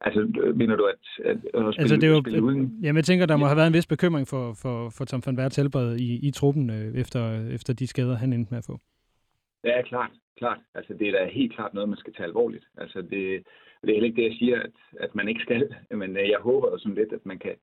[0.00, 0.20] Altså,
[0.54, 2.78] mener du, at, at, at spille, altså, det er jo, spille uden?
[2.82, 5.38] Jamen, jeg tænker, der må have været en vis bekymring for, for, for Tom van
[5.38, 7.22] Werts helbred i, i truppen, øh, efter,
[7.54, 8.78] efter de skader, han endte med at få.
[9.64, 10.10] Ja, klart.
[10.38, 10.58] klart.
[10.74, 12.64] Altså, det er da helt klart noget, man skal tage alvorligt.
[12.78, 13.12] Altså, det,
[13.80, 15.74] det er heller ikke det, jeg siger, at, at man ikke skal.
[16.00, 17.54] Men øh, jeg håber jo sådan lidt, at man kan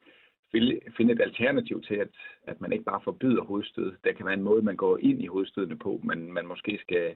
[0.97, 2.09] finde et alternativ til, at,
[2.43, 3.93] at man ikke bare forbyder hovedstød.
[4.03, 7.15] Der kan være en måde, man går ind i hovedstødene på, men man måske skal,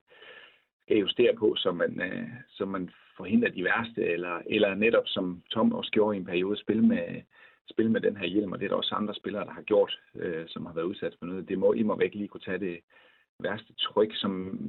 [0.83, 5.43] skal justere på, så man, øh, så man forhindre de værste, eller, eller netop som
[5.51, 7.21] Tom også gjorde i en periode, spille med,
[7.69, 9.99] spille med den her hjelm, og det er der også andre spillere, der har gjort,
[10.15, 11.49] øh, som har været udsat for noget.
[11.49, 12.79] Det må I må væk lige kunne tage det
[13.39, 14.59] værste tryk, som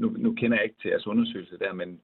[0.00, 2.00] nu, nu kender jeg ikke til jeres undersøgelse der, men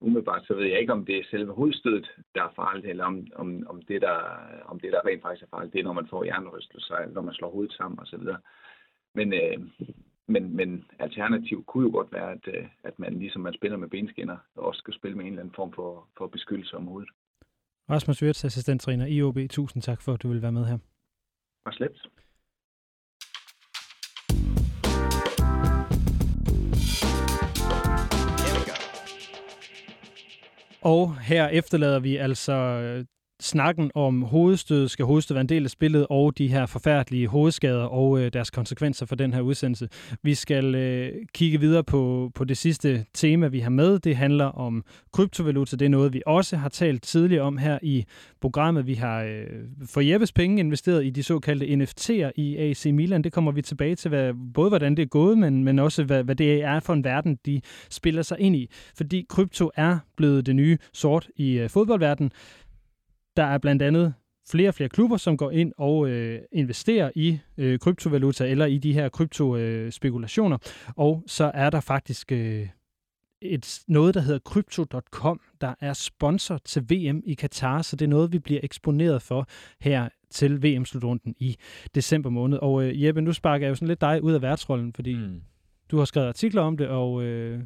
[0.00, 3.26] umiddelbart så ved jeg ikke, om det er selve hovedstødet, der er farligt, eller om,
[3.34, 4.18] om, om, det, der,
[4.64, 7.34] om det, der rent faktisk er farligt, det er, når man får hjernerystelser, når man
[7.34, 8.22] slår hovedet sammen osv.
[9.14, 9.58] Men, øh,
[10.28, 13.88] men, men alternativ kunne jo godt være, at, øh, at man ligesom man spiller med
[13.88, 17.10] benskinner, også skal spille med en eller anden form for, for beskyttelse om hovedet.
[17.90, 19.38] Rasmus Wirtz, assistenttræner i OB.
[19.50, 20.78] Tusind tak for, at du vil være med her.
[21.66, 22.08] Og slet.
[30.82, 32.52] Og her efterlader vi altså
[33.42, 37.84] snakken om hovedstød, skal hovedstød være en del af spillet, og de her forfærdelige hovedskader
[37.84, 39.88] og øh, deres konsekvenser for den her udsendelse.
[40.22, 43.98] Vi skal øh, kigge videre på, på det sidste tema, vi har med.
[43.98, 45.76] Det handler om kryptovaluta.
[45.76, 48.04] Det er noget, vi også har talt tidligere om her i
[48.40, 48.86] programmet.
[48.86, 49.46] Vi har øh,
[49.86, 53.22] for Jeppes penge investeret i de såkaldte NFT'er i AC Milan.
[53.22, 56.24] Det kommer vi tilbage til, hvad, både hvordan det er gået, men, men også hvad,
[56.24, 58.70] hvad det er for en verden, de spiller sig ind i.
[58.96, 62.32] Fordi krypto er blevet det nye sort i øh, fodboldverdenen.
[63.36, 64.14] Der er blandt andet
[64.50, 68.78] flere og flere klubber, som går ind og øh, investerer i øh, kryptovaluta eller i
[68.78, 70.58] de her kryptospekulationer.
[70.62, 72.68] Øh, og så er der faktisk øh,
[73.42, 78.08] et, noget, der hedder Crypto.com, der er sponsor til VM i Katar, så det er
[78.08, 79.46] noget, vi bliver eksponeret for
[79.80, 81.56] her til VM-slutrunden i
[81.94, 82.58] december måned.
[82.58, 85.40] Og øh, Jeppe, nu sparker jeg jo sådan lidt dig ud af værtsrollen, fordi mm.
[85.90, 87.60] du har skrevet artikler om det, og øh,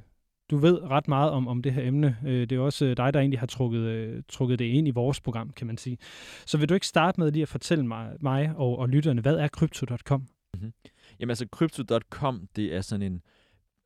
[0.50, 2.16] du ved ret meget om, om det her emne.
[2.26, 4.90] Øh, det er også øh, dig, der egentlig har trukket, øh, trukket det ind i
[4.90, 5.98] vores program, kan man sige.
[6.46, 9.36] Så vil du ikke starte med lige at fortælle mig, mig og, og lytterne, hvad
[9.36, 10.20] er Crypto.com?
[10.54, 10.72] Mm-hmm.
[11.20, 13.22] Jamen altså, Crypto.com, det er sådan en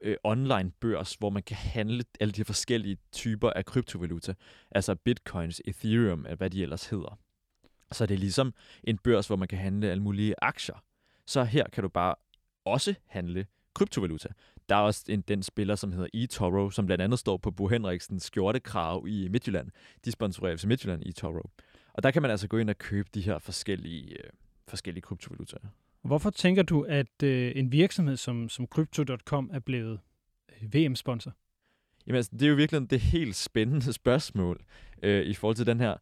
[0.00, 4.34] øh, online børs, hvor man kan handle alle de forskellige typer af kryptovaluta.
[4.70, 7.18] Altså bitcoins, ethereum, hvad de ellers hedder.
[7.92, 8.54] Så det er ligesom
[8.84, 10.82] en børs, hvor man kan handle alle mulige aktier.
[11.26, 12.14] Så her kan du bare
[12.64, 14.28] også handle kryptovaluta.
[14.70, 17.68] Der er også en, den spiller, som hedder eToro, som blandt andet står på Bo
[17.68, 19.70] Henriksens skjortekrav i Midtjylland.
[20.04, 21.50] De sponsorerer til Midtjylland eToro.
[21.92, 24.30] Og der kan man altså gå ind og købe de her forskellige, øh,
[24.68, 25.60] forskellige kryptovalutaer.
[26.02, 30.00] Hvorfor tænker du, at øh, en virksomhed som, som Crypto.com er blevet
[30.62, 31.32] øh, VM-sponsor?
[32.06, 34.64] Jamen altså, det er jo virkelig det helt spændende spørgsmål
[35.02, 35.96] øh, i forhold til den her.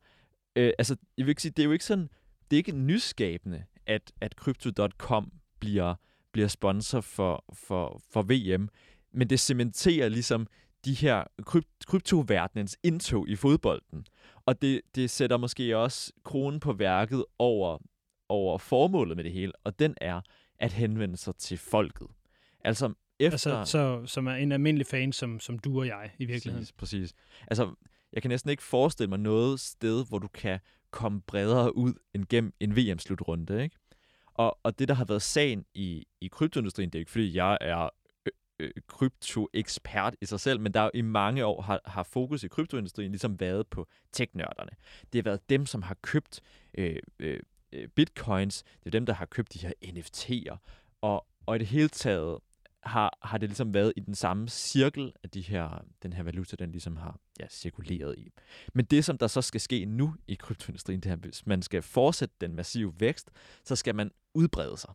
[0.56, 2.08] Øh, altså, jeg vil ikke sige, det er jo ikke sådan,
[2.50, 5.94] det er ikke nyskabende, at, at Crypto.com bliver
[6.32, 8.68] bliver sponsor for, for, for VM.
[9.12, 10.46] Men det cementerer ligesom
[10.84, 14.06] de her krypt, kryptoverdenens indtog i fodbolden.
[14.46, 17.78] Og det, det sætter måske også kronen på værket over,
[18.28, 20.20] over formålet med det hele, og den er
[20.58, 22.06] at henvende sig til folket.
[22.64, 23.58] Altså, efter...
[23.58, 26.66] Altså, så, som er en almindelig fan, som, som du og jeg i virkeligheden.
[26.66, 27.14] Præcis, præcis.
[27.46, 27.74] Altså,
[28.12, 30.58] jeg kan næsten ikke forestille mig noget sted, hvor du kan
[30.90, 33.76] komme bredere ud end gennem en VM-slutrunde, ikke?
[34.38, 37.58] Og, og det, der har været sagen i, i kryptoindustrien, det er ikke fordi, jeg
[37.60, 37.88] er
[38.86, 43.40] kryptoekspert i sig selv, men der i mange år har, har fokus i kryptoindustrien ligesom
[43.40, 44.70] været på teknørderne.
[45.12, 46.40] Det har været dem, som har købt
[46.78, 47.40] øh, øh,
[47.94, 50.56] bitcoins, det er dem, der har købt de her NFT'er,
[51.00, 52.38] og, og i det hele taget
[52.82, 56.56] har, har det ligesom været i den samme cirkel at de her, den her valuta,
[56.56, 58.32] den ligesom har ja, cirkuleret i.
[58.74, 61.82] Men det, som der så skal ske nu i kryptoindustrien, det er, hvis man skal
[61.82, 63.30] fortsætte den massive vækst,
[63.64, 64.90] så skal man udbrede sig.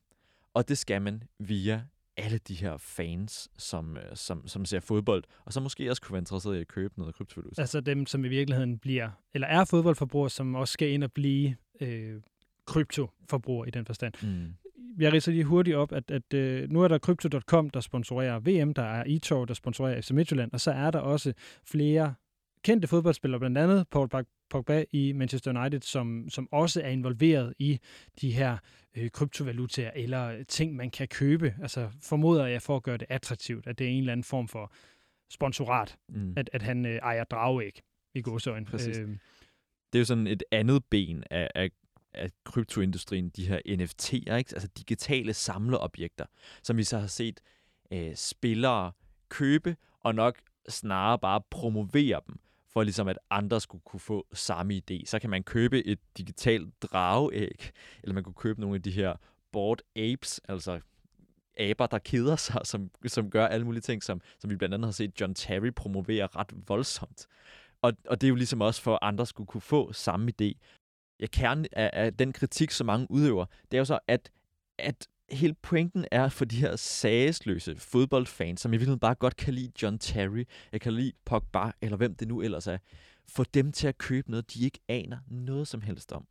[0.53, 1.81] Og det skal man via
[2.17, 6.13] alle de her fans, som, øh, som, som ser fodbold, og som måske også kunne
[6.13, 7.61] være interesseret i at købe noget kryptovaluta.
[7.61, 11.55] Altså dem, som i virkeligheden bliver, eller er fodboldforbrugere, som også skal ind og blive
[11.81, 12.21] øh,
[12.65, 14.13] kryptoforbrugere i den forstand.
[14.23, 14.53] Mm
[14.99, 18.73] jeg ridser lige hurtigt op, at, at uh, nu er der Crypto.com, der sponsorerer VM,
[18.73, 21.33] der er eToro, der sponsorerer FC Midtjylland, og så er der også
[21.65, 22.13] flere
[22.63, 24.09] kendte fodboldspillere, blandt andet Paul
[24.49, 27.79] Pogba i Manchester United, som, som også er involveret i
[28.21, 28.57] de her
[28.97, 31.55] øh, kryptovalutaer eller ting, man kan købe.
[31.61, 34.47] Altså formoder jeg for at gøre det attraktivt, at det er en eller anden form
[34.47, 34.73] for
[35.29, 36.33] sponsorat, mm.
[36.37, 37.81] at, at han øh, ejer dragæg
[38.13, 38.65] i godsøjne.
[38.65, 38.97] Præcis.
[38.97, 39.07] Øh,
[39.93, 41.69] det er jo sådan et andet ben af, af
[42.13, 44.53] af kryptoindustrien, de her NFT'er, ikke?
[44.53, 46.25] altså digitale samleobjekter,
[46.63, 47.39] som vi så har set
[47.91, 48.91] øh, spillere
[49.29, 50.39] købe, og nok
[50.69, 52.39] snarere bare promovere dem,
[52.73, 55.05] for ligesom at andre skulle kunne få samme idé.
[55.05, 57.71] Så kan man købe et digitalt drageæg,
[58.03, 59.15] eller man kunne købe nogle af de her
[59.51, 60.79] board apes, altså
[61.59, 64.87] aber, der keder sig, som, som gør alle mulige ting, som, som vi blandt andet
[64.87, 67.27] har set John Terry promovere ret voldsomt.
[67.81, 70.53] Og, og det er jo ligesom også for, at andre skulle kunne få samme idé
[71.19, 74.31] ja, kernen af, af den kritik, som mange udøver, det er jo så, at,
[74.77, 79.53] at hele pointen er for de her sagesløse fodboldfans, som i virkeligheden bare godt kan
[79.53, 82.77] lide John Terry, jeg kan lide Pogba, eller hvem det nu ellers er,
[83.29, 86.25] få dem til at købe noget, de ikke aner noget som helst om.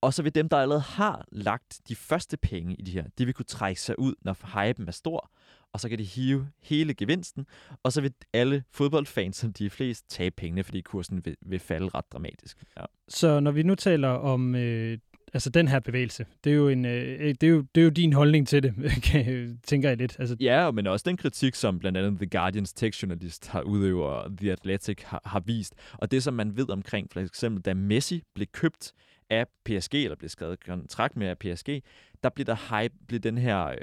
[0.00, 3.24] Og så vil dem, der allerede har lagt de første penge i de her, de
[3.24, 5.30] vil kunne trække sig ud, når hypen er stor,
[5.72, 7.46] og så kan de hive hele gevinsten,
[7.82, 11.58] og så vil alle fodboldfans, som de er flest, tage pengene, fordi kursen vil, vil
[11.58, 12.64] falde ret dramatisk.
[12.76, 12.84] Ja.
[13.08, 14.98] Så når vi nu taler om øh,
[15.34, 17.90] altså den her bevægelse, det er, jo en, øh, det, er jo, det er jo
[17.90, 18.74] din holdning til det,
[19.70, 20.16] tænker jeg lidt.
[20.18, 20.36] Altså...
[20.40, 24.52] Ja, men også den kritik, som blandt andet The Guardians tekstjournalist har udøvet, og The
[24.52, 25.74] Athletic har, har vist.
[25.92, 28.92] Og det, som man ved omkring, for eksempel da Messi blev købt
[29.30, 31.82] af PSG, eller blev skrevet kontrakt med af PSG,
[32.22, 33.76] der blev der hype, blev den her øh,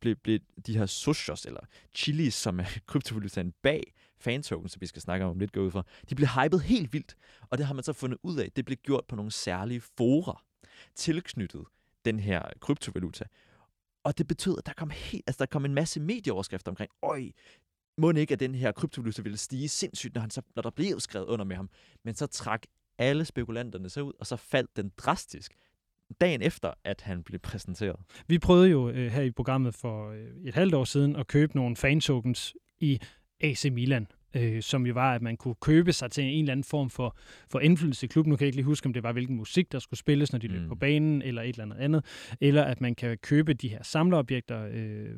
[0.00, 1.60] blev, blev de her socios, eller
[1.94, 3.82] chilis, som er kryptovalutaen bag
[4.20, 7.16] fantoken, som vi skal snakke om lidt gå ud fra, de blev hypet helt vildt.
[7.50, 8.48] Og det har man så fundet ud af.
[8.56, 10.44] Det blev gjort på nogle særlige forer,
[10.94, 11.64] tilknyttet
[12.04, 13.24] den her kryptovaluta.
[14.04, 17.30] Og det betød, at der kom, helt, altså der kom en masse medieoverskrifter omkring, øj,
[17.98, 21.00] må ikke, at den her kryptovaluta ville stige sindssygt, når, han så, når der blev
[21.00, 21.70] skrevet under med ham.
[22.04, 22.62] Men så trak
[22.98, 25.54] alle spekulanterne sig ud, og så faldt den drastisk
[26.20, 27.96] dagen efter, at han blev præsenteret.
[28.26, 31.56] Vi prøvede jo øh, her i programmet for øh, et halvt år siden at købe
[31.56, 33.00] nogle fantokens i
[33.40, 36.64] AC Milan, øh, som jo var, at man kunne købe sig til en eller anden
[36.64, 37.16] form for,
[37.50, 38.30] for indflydelse i klubben.
[38.30, 40.38] Nu kan jeg ikke lige huske, om det var, hvilken musik, der skulle spilles, når
[40.38, 40.54] de mm.
[40.54, 42.04] løb på banen, eller et eller andet andet.
[42.40, 45.10] Eller at man kan købe de her samleobjekter, øh,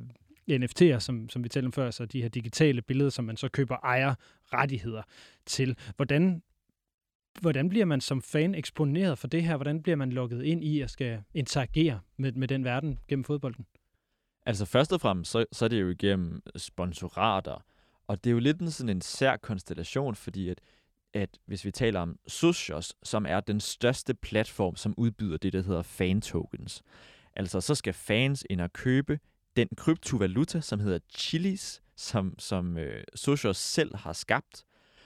[0.51, 3.49] NFT'er, som, som vi talte om før, så de her digitale billeder, som man så
[3.49, 4.15] køber ejer
[4.53, 5.03] rettigheder
[5.47, 5.77] til.
[5.97, 6.43] Hvordan
[7.41, 9.57] hvordan bliver man som fan eksponeret for det her?
[9.57, 13.67] Hvordan bliver man lukket ind i at skal interagere med, med den verden gennem fodbolden?
[14.47, 17.65] Altså først og fremmest, så, så er det jo igennem sponsorater
[18.11, 20.61] og det er jo lidt en, sådan en sær konstellation, fordi at,
[21.15, 25.63] at hvis vi taler om Socios, som er den største platform, som udbyder det, der
[25.63, 26.83] hedder fan tokens.
[27.37, 29.19] Altså, så skal fans ind og købe
[29.57, 34.65] den kryptovaluta, som hedder Chilis, som, som øh, Socios selv har skabt,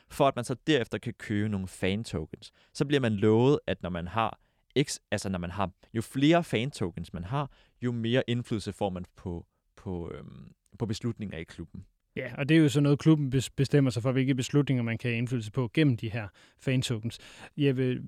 [0.09, 2.53] for at man så derefter kan købe nogle fan tokens.
[2.73, 4.41] Så bliver man lovet, at når man har
[4.83, 7.51] X, altså når man har, jo flere fan tokens man har,
[7.83, 9.47] jo mere indflydelse får man på,
[9.77, 11.87] på, øhm, på beslutninger i klubben.
[12.17, 15.11] Ja, og det er jo så noget, klubben bestemmer sig for, hvilke beslutninger man kan
[15.11, 17.19] have indflydelse på gennem de her fan tokens.
[17.57, 18.03] Jeppe,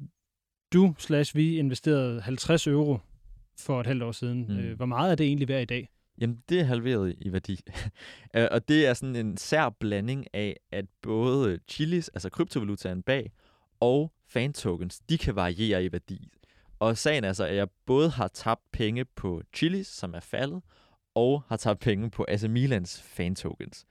[0.73, 2.99] du slash vi investerede 50 euro
[3.59, 4.47] for et halvt år siden.
[4.49, 4.77] Mm.
[4.77, 5.89] Hvor meget er det egentlig værd i dag?
[6.21, 7.61] Jamen, det er halveret i værdi.
[8.37, 13.33] Øh, og det er sådan en sær blanding af, at både chilis, altså kryptovalutaen bag,
[13.81, 16.29] og fan tokens, de kan variere i værdi.
[16.79, 20.63] Og sagen er så, at jeg både har tabt penge på chilis, som er faldet,
[21.15, 23.87] og har tabt penge på AC Milans fan tokens.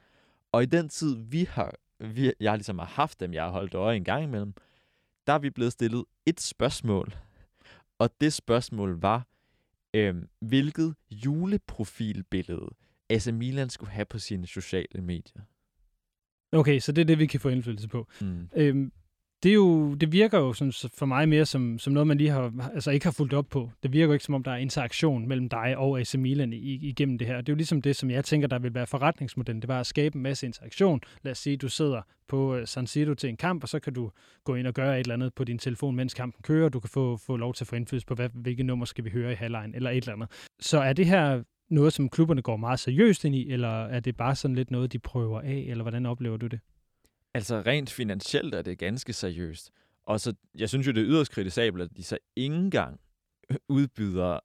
[0.55, 3.73] Og i den tid, vi har, vi, jeg ligesom har haft dem, jeg har holdt
[3.73, 4.53] øje en gang imellem,
[5.27, 7.15] der er vi blevet stillet et spørgsmål.
[7.99, 9.27] Og det spørgsmål var,
[9.93, 12.69] øh, hvilket juleprofilbillede
[13.09, 15.41] AC Milan skulle have på sine sociale medier.
[16.51, 18.07] Okay, så det er det, vi kan få indflydelse på.
[18.21, 18.49] Mm.
[18.55, 18.91] Øhm,
[19.43, 22.29] det, er jo, det virker jo som, for mig mere som, som noget, man lige
[22.29, 23.71] har, altså ikke har fulgt op på.
[23.83, 26.57] Det virker jo ikke, som om der er interaktion mellem dig og AC Milan i,
[26.57, 27.37] igennem det her.
[27.37, 29.61] Det er jo ligesom det, som jeg tænker, der vil være forretningsmodellen.
[29.61, 31.01] Det var at skabe en masse interaktion.
[31.23, 33.93] Lad os sige, du sidder på øh, San Siro til en kamp, og så kan
[33.93, 34.11] du
[34.43, 36.69] gå ind og gøre et eller andet på din telefon, mens kampen kører.
[36.69, 39.09] Du kan få, få lov til at få indflydelse på, hvad, hvilke nummer skal vi
[39.09, 40.29] høre i halvlejen, eller et eller andet.
[40.59, 44.17] Så er det her noget, som klubberne går meget seriøst ind i, eller er det
[44.17, 46.59] bare sådan lidt noget, de prøver af, eller hvordan oplever du det?
[47.35, 49.71] Altså rent finansielt er det ganske seriøst.
[50.05, 52.99] Og så, jeg synes jo, det er yderst kritisabelt, at de så ikke engang
[53.67, 54.39] udbyder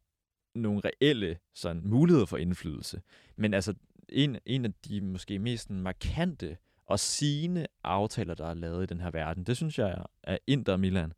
[0.55, 3.03] nogle reelle sådan, muligheder for indflydelse.
[3.36, 3.74] Men altså,
[4.09, 9.01] en, en af de måske mest markante og sigende aftaler, der er lavet i den
[9.01, 11.12] her verden, det synes jeg er Inter Milan,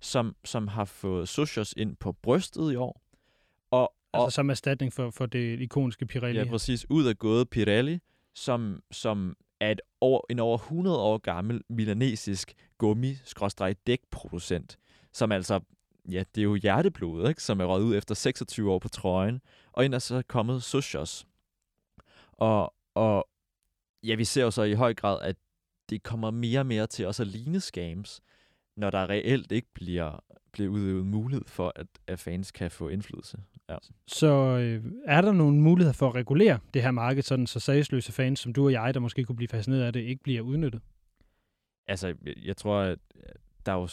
[0.00, 3.02] som, som har fået Socios ind på brystet i år.
[3.70, 6.38] Og, altså og, som erstatning for, for det ikoniske Pirelli.
[6.38, 6.90] Ja, præcis.
[6.90, 7.98] Ud af gået Pirelli,
[8.34, 14.76] som, som er et over, en over 100 år gammel milanesisk gummi-dækproducent,
[15.12, 15.60] som altså,
[16.10, 17.42] ja, det er jo hjerteblodet, ikke?
[17.42, 19.40] som er røget ud efter 26 år på trøjen,
[19.72, 21.26] og ind er så kommet Sushos.
[22.32, 23.28] Og, og
[24.02, 25.36] ja, vi ser jo så i høj grad, at
[25.90, 28.20] det kommer mere og mere til også at ligne scams,
[28.76, 30.24] når der reelt ikke bliver,
[30.56, 33.38] bliver udøvet mulighed for, at, at fans kan få indflydelse.
[33.68, 33.76] Ja.
[34.06, 38.12] Så øh, er der nogle muligheder for at regulere det her marked, sådan så sagsløse
[38.12, 40.80] fans som du og jeg, der måske kunne blive fascineret af det, ikke bliver udnyttet?
[41.86, 42.98] Altså, jeg tror, at
[43.66, 43.88] der er jo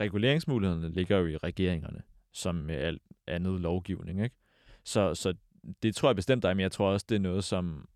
[0.00, 4.36] reguleringsmulighederne ligger jo i regeringerne, som med alt andet lovgivning, ikke?
[4.84, 5.34] Så, så
[5.82, 7.88] det tror jeg bestemt, der er, men jeg tror også, det er noget, som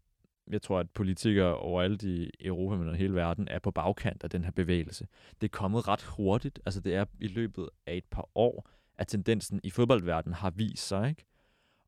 [0.53, 4.45] jeg tror, at politikere overalt i Europa, men hele verden, er på bagkant af den
[4.45, 5.07] her bevægelse.
[5.41, 6.61] Det er kommet ret hurtigt.
[6.67, 10.89] Altså, det er i løbet af et par år, at tendensen i fodboldverdenen har vist
[10.89, 11.25] sig, ikke?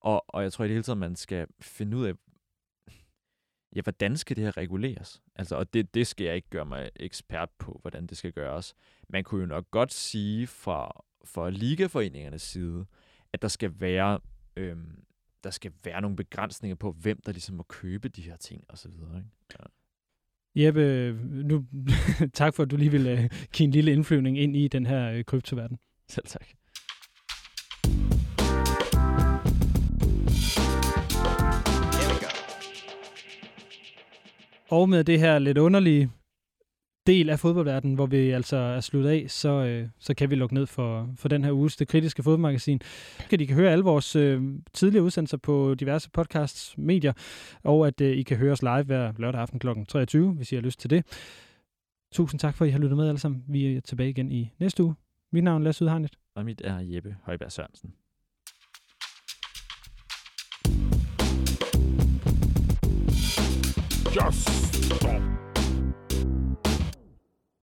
[0.00, 2.14] Og, og jeg tror i det hele taget, man skal finde ud af,
[3.76, 5.22] ja, hvordan skal det her reguleres?
[5.36, 8.74] Altså, og det, det skal jeg ikke gøre mig ekspert på, hvordan det skal gøres.
[9.08, 12.86] Man kunne jo nok godt sige fra, fra ligaforeningernes side,
[13.32, 14.20] at der skal være
[14.56, 15.04] øhm,
[15.45, 18.78] der skal være nogle begrænsninger på, hvem der ligesom må købe de her ting og
[18.78, 19.16] så videre.
[19.16, 19.28] Ikke?
[19.59, 19.64] Ja.
[20.55, 21.66] Jeppe, nu,
[22.34, 25.18] tak for, at du lige vil uh, give en lille indflyvning ind i den her
[25.18, 25.78] uh, kryptoverden.
[26.09, 26.47] Selv tak.
[34.68, 36.11] Og med det her lidt underlige
[37.07, 40.55] del af fodboldverdenen, hvor vi altså er sluttet af, så, øh, så kan vi lukke
[40.55, 42.80] ned for, for den her uges Det Kritiske Fodboldmagasin.
[43.30, 44.42] Kan de kan høre alle vores øh,
[44.72, 47.12] tidligere udsendelser på diverse podcasts, medier,
[47.62, 49.68] og at øh, I kan høre os live hver lørdag aften kl.
[49.88, 51.05] 23, hvis I har lyst til det.
[52.12, 53.44] Tusind tak for, at I har lyttet med alle sammen.
[53.48, 54.94] Vi er tilbage igen i næste uge.
[55.32, 56.16] Mit navn er Lasse Udharnet.
[56.36, 57.94] Og mit er Jeppe Højberg Sørensen.
[64.14, 64.48] Just
[64.84, 65.51] stop.